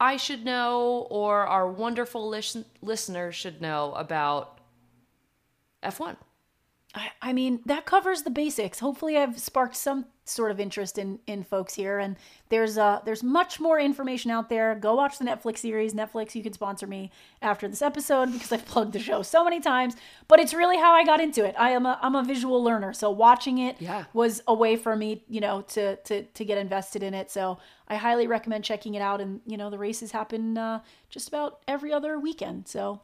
I 0.00 0.16
should 0.16 0.44
know 0.44 1.06
or 1.10 1.46
our 1.46 1.70
wonderful 1.70 2.28
listen- 2.28 2.66
listeners 2.82 3.34
should 3.34 3.62
know 3.62 3.94
about 3.94 4.60
F1? 5.82 6.16
I, 6.94 7.10
I 7.22 7.32
mean, 7.32 7.60
that 7.66 7.86
covers 7.86 8.22
the 8.22 8.30
basics. 8.30 8.80
Hopefully, 8.80 9.16
I've 9.16 9.38
sparked 9.38 9.76
some 9.76 10.06
sort 10.28 10.50
of 10.50 10.60
interest 10.60 10.98
in 10.98 11.18
in 11.26 11.42
folks 11.42 11.74
here. 11.74 11.98
And 11.98 12.16
there's 12.48 12.76
uh 12.76 13.00
there's 13.04 13.22
much 13.22 13.58
more 13.60 13.78
information 13.80 14.30
out 14.30 14.48
there. 14.48 14.74
Go 14.74 14.94
watch 14.94 15.18
the 15.18 15.24
Netflix 15.24 15.58
series. 15.58 15.94
Netflix, 15.94 16.34
you 16.34 16.42
can 16.42 16.52
sponsor 16.52 16.86
me 16.86 17.10
after 17.40 17.68
this 17.68 17.80
episode 17.82 18.32
because 18.32 18.52
I've 18.52 18.66
plugged 18.66 18.92
the 18.92 18.98
show 18.98 19.22
so 19.22 19.44
many 19.44 19.60
times. 19.60 19.96
But 20.28 20.40
it's 20.40 20.52
really 20.52 20.76
how 20.76 20.92
I 20.92 21.04
got 21.04 21.20
into 21.20 21.44
it. 21.44 21.54
I 21.58 21.70
am 21.70 21.86
a 21.86 21.98
I'm 22.02 22.14
a 22.14 22.22
visual 22.24 22.62
learner, 22.62 22.92
so 22.92 23.10
watching 23.10 23.58
it 23.58 23.80
Yeah. 23.80 24.04
was 24.12 24.42
a 24.46 24.54
way 24.54 24.76
for 24.76 24.94
me, 24.96 25.24
you 25.28 25.40
know, 25.40 25.62
to 25.62 25.96
to 25.96 26.22
to 26.24 26.44
get 26.44 26.58
invested 26.58 27.02
in 27.02 27.14
it. 27.14 27.30
So 27.30 27.58
I 27.88 27.96
highly 27.96 28.26
recommend 28.26 28.64
checking 28.64 28.94
it 28.94 29.00
out. 29.00 29.20
And 29.20 29.40
you 29.46 29.56
know, 29.56 29.70
the 29.70 29.78
races 29.78 30.10
happen 30.12 30.58
uh, 30.58 30.80
just 31.08 31.28
about 31.28 31.60
every 31.68 31.92
other 31.92 32.18
weekend. 32.18 32.66
So 32.68 33.00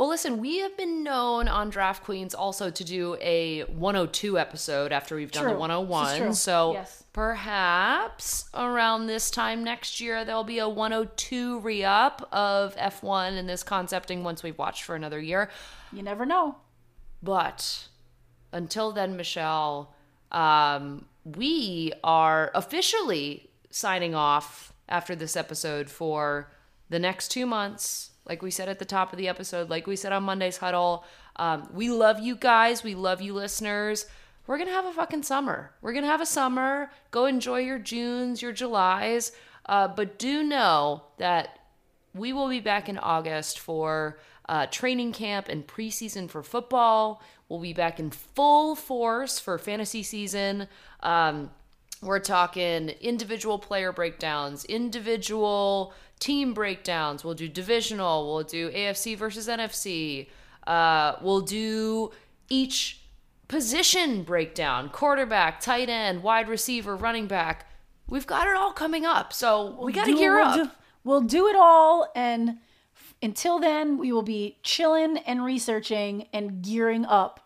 Well, 0.00 0.08
listen, 0.08 0.38
we 0.38 0.60
have 0.60 0.78
been 0.78 1.02
known 1.02 1.46
on 1.46 1.68
Draft 1.68 2.04
Queens 2.04 2.34
also 2.34 2.70
to 2.70 2.84
do 2.84 3.18
a 3.20 3.64
102 3.64 4.38
episode 4.38 4.92
after 4.92 5.14
we've 5.14 5.30
done 5.30 5.42
True. 5.42 5.52
the 5.52 5.58
101. 5.58 6.04
This 6.06 6.12
is 6.14 6.18
true. 6.18 6.32
So 6.32 6.72
Yes. 6.72 7.04
perhaps 7.12 8.48
around 8.54 9.08
this 9.08 9.30
time 9.30 9.62
next 9.62 10.00
year, 10.00 10.24
there'll 10.24 10.42
be 10.42 10.58
a 10.58 10.66
102 10.66 11.60
re 11.60 11.84
up 11.84 12.26
of 12.32 12.74
F1 12.76 13.36
and 13.36 13.46
this 13.46 13.62
concepting 13.62 14.24
once 14.24 14.42
we've 14.42 14.56
watched 14.56 14.84
for 14.84 14.96
another 14.96 15.20
year. 15.20 15.50
you 15.92 16.02
never 16.02 16.24
know. 16.24 16.56
But 17.22 17.88
until 18.52 18.92
then, 18.92 19.18
Michele, 19.18 19.94
um, 20.32 21.04
we 21.26 21.92
are 22.02 22.50
officially 22.54 23.50
signing 23.68 24.14
off 24.14 24.72
after 24.88 25.14
this 25.14 25.36
episode 25.36 25.90
for 25.90 26.50
the 26.88 26.98
next 26.98 27.28
two 27.28 27.44
months. 27.44 28.09
Like 28.26 28.42
we 28.42 28.50
said 28.50 28.68
at 28.68 28.78
the 28.78 28.84
top 28.84 29.12
of 29.12 29.18
the 29.18 29.28
episode, 29.28 29.70
like 29.70 29.86
we 29.86 29.96
said 29.96 30.12
on 30.12 30.22
Monday's 30.22 30.58
Huddle, 30.58 31.04
um, 31.36 31.68
we 31.72 31.90
love 31.90 32.20
you 32.20 32.36
guys. 32.36 32.82
We 32.82 32.94
love 32.94 33.20
you, 33.20 33.34
listeners. 33.34 34.06
We're 34.46 34.56
going 34.56 34.68
to 34.68 34.74
have 34.74 34.84
a 34.86 34.92
fucking 34.92 35.22
summer. 35.22 35.72
We're 35.80 35.92
going 35.92 36.04
to 36.04 36.10
have 36.10 36.20
a 36.20 36.26
summer. 36.26 36.90
Go 37.10 37.26
enjoy 37.26 37.60
your 37.60 37.78
Junes, 37.78 38.42
your 38.42 38.52
Julys. 38.52 39.32
Uh, 39.66 39.88
but 39.88 40.18
do 40.18 40.42
know 40.42 41.04
that 41.18 41.60
we 42.14 42.32
will 42.32 42.48
be 42.48 42.60
back 42.60 42.88
in 42.88 42.98
August 42.98 43.58
for 43.58 44.18
uh, 44.48 44.66
training 44.66 45.12
camp 45.12 45.48
and 45.48 45.66
preseason 45.66 46.28
for 46.28 46.42
football. 46.42 47.22
We'll 47.48 47.60
be 47.60 47.72
back 47.72 48.00
in 48.00 48.10
full 48.10 48.74
force 48.74 49.38
for 49.38 49.58
fantasy 49.58 50.02
season. 50.02 50.66
Um, 51.02 51.50
we're 52.02 52.18
talking 52.18 52.88
individual 53.00 53.58
player 53.58 53.92
breakdowns, 53.92 54.64
individual 54.64 55.92
team 56.20 56.54
breakdowns. 56.54 57.24
We'll 57.24 57.34
do 57.34 57.48
divisional. 57.48 58.32
We'll 58.32 58.44
do 58.44 58.70
AFC 58.70 59.16
versus 59.16 59.48
NFC. 59.48 60.28
Uh, 60.66 61.16
we'll 61.20 61.40
do 61.40 62.12
each 62.48 63.00
position 63.48 64.22
breakdown 64.22 64.88
quarterback, 64.90 65.60
tight 65.60 65.88
end, 65.88 66.22
wide 66.22 66.48
receiver, 66.48 66.94
running 66.94 67.26
back. 67.26 67.68
We've 68.08 68.26
got 68.26 68.46
it 68.46 68.54
all 68.54 68.72
coming 68.72 69.04
up. 69.04 69.32
So 69.32 69.76
we 69.82 69.92
got 69.92 70.04
to 70.04 70.14
gear 70.14 70.36
we'll 70.36 70.46
up. 70.46 70.56
Do, 70.56 70.70
we'll 71.02 71.20
do 71.22 71.48
it 71.48 71.56
all, 71.56 72.10
and 72.14 72.58
f- 72.96 73.14
until 73.22 73.58
then, 73.58 73.98
we 73.98 74.12
will 74.12 74.22
be 74.22 74.58
chilling 74.62 75.18
and 75.18 75.44
researching 75.44 76.28
and 76.32 76.62
gearing 76.62 77.04
up 77.04 77.40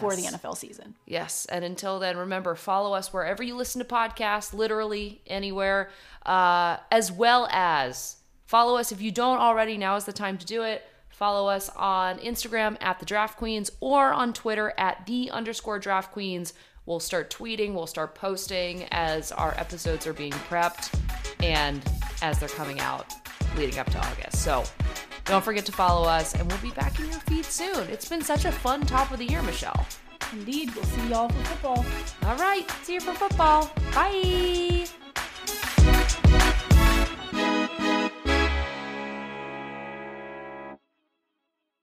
for 0.00 0.16
the 0.16 0.22
NFL 0.22 0.56
season. 0.56 0.94
Yes. 1.06 1.46
And 1.46 1.64
until 1.64 1.98
then, 1.98 2.16
remember, 2.16 2.54
follow 2.54 2.94
us 2.94 3.12
wherever 3.12 3.42
you 3.42 3.56
listen 3.56 3.80
to 3.80 3.84
podcasts, 3.84 4.54
literally 4.54 5.20
anywhere, 5.26 5.90
uh, 6.26 6.78
as 6.90 7.10
well 7.12 7.48
as 7.50 8.16
follow 8.46 8.76
us 8.76 8.92
if 8.92 9.00
you 9.00 9.10
don't 9.10 9.38
already. 9.38 9.76
Now 9.76 9.96
is 9.96 10.04
the 10.04 10.12
time 10.12 10.38
to 10.38 10.46
do 10.46 10.62
it. 10.62 10.84
Follow 11.08 11.48
us 11.48 11.70
on 11.76 12.18
Instagram 12.18 12.76
at 12.80 12.98
the 12.98 13.06
Draft 13.06 13.38
Queens 13.38 13.70
or 13.80 14.12
on 14.12 14.32
Twitter 14.32 14.72
at 14.78 15.06
the 15.06 15.30
underscore 15.30 15.78
Draft 15.78 16.12
Queens. 16.12 16.54
We'll 16.84 17.00
start 17.00 17.30
tweeting, 17.30 17.74
we'll 17.74 17.86
start 17.86 18.14
posting 18.14 18.88
as 18.90 19.30
our 19.30 19.54
episodes 19.56 20.06
are 20.06 20.12
being 20.12 20.32
prepped 20.32 20.98
and 21.42 21.80
as 22.22 22.40
they're 22.40 22.48
coming 22.48 22.80
out 22.80 23.14
leading 23.56 23.78
up 23.78 23.88
to 23.90 23.98
August. 23.98 24.42
So 24.42 24.64
don't 25.24 25.44
forget 25.44 25.64
to 25.66 25.72
follow 25.72 26.08
us, 26.08 26.34
and 26.34 26.50
we'll 26.50 26.60
be 26.60 26.72
back 26.72 26.98
in 26.98 27.06
your 27.06 27.20
feed 27.20 27.44
soon. 27.44 27.88
It's 27.88 28.08
been 28.08 28.22
such 28.22 28.44
a 28.44 28.52
fun 28.52 28.84
top 28.84 29.12
of 29.12 29.18
the 29.18 29.26
year, 29.26 29.42
Michele. 29.42 29.86
Indeed, 30.32 30.74
we'll 30.74 30.84
see 30.84 31.08
y'all 31.08 31.28
for 31.28 31.44
football. 31.44 31.86
All 32.24 32.36
right. 32.36 32.68
See 32.82 32.94
you 32.94 33.00
for 33.00 33.12
football. 33.12 33.70
Bye. 33.94 34.86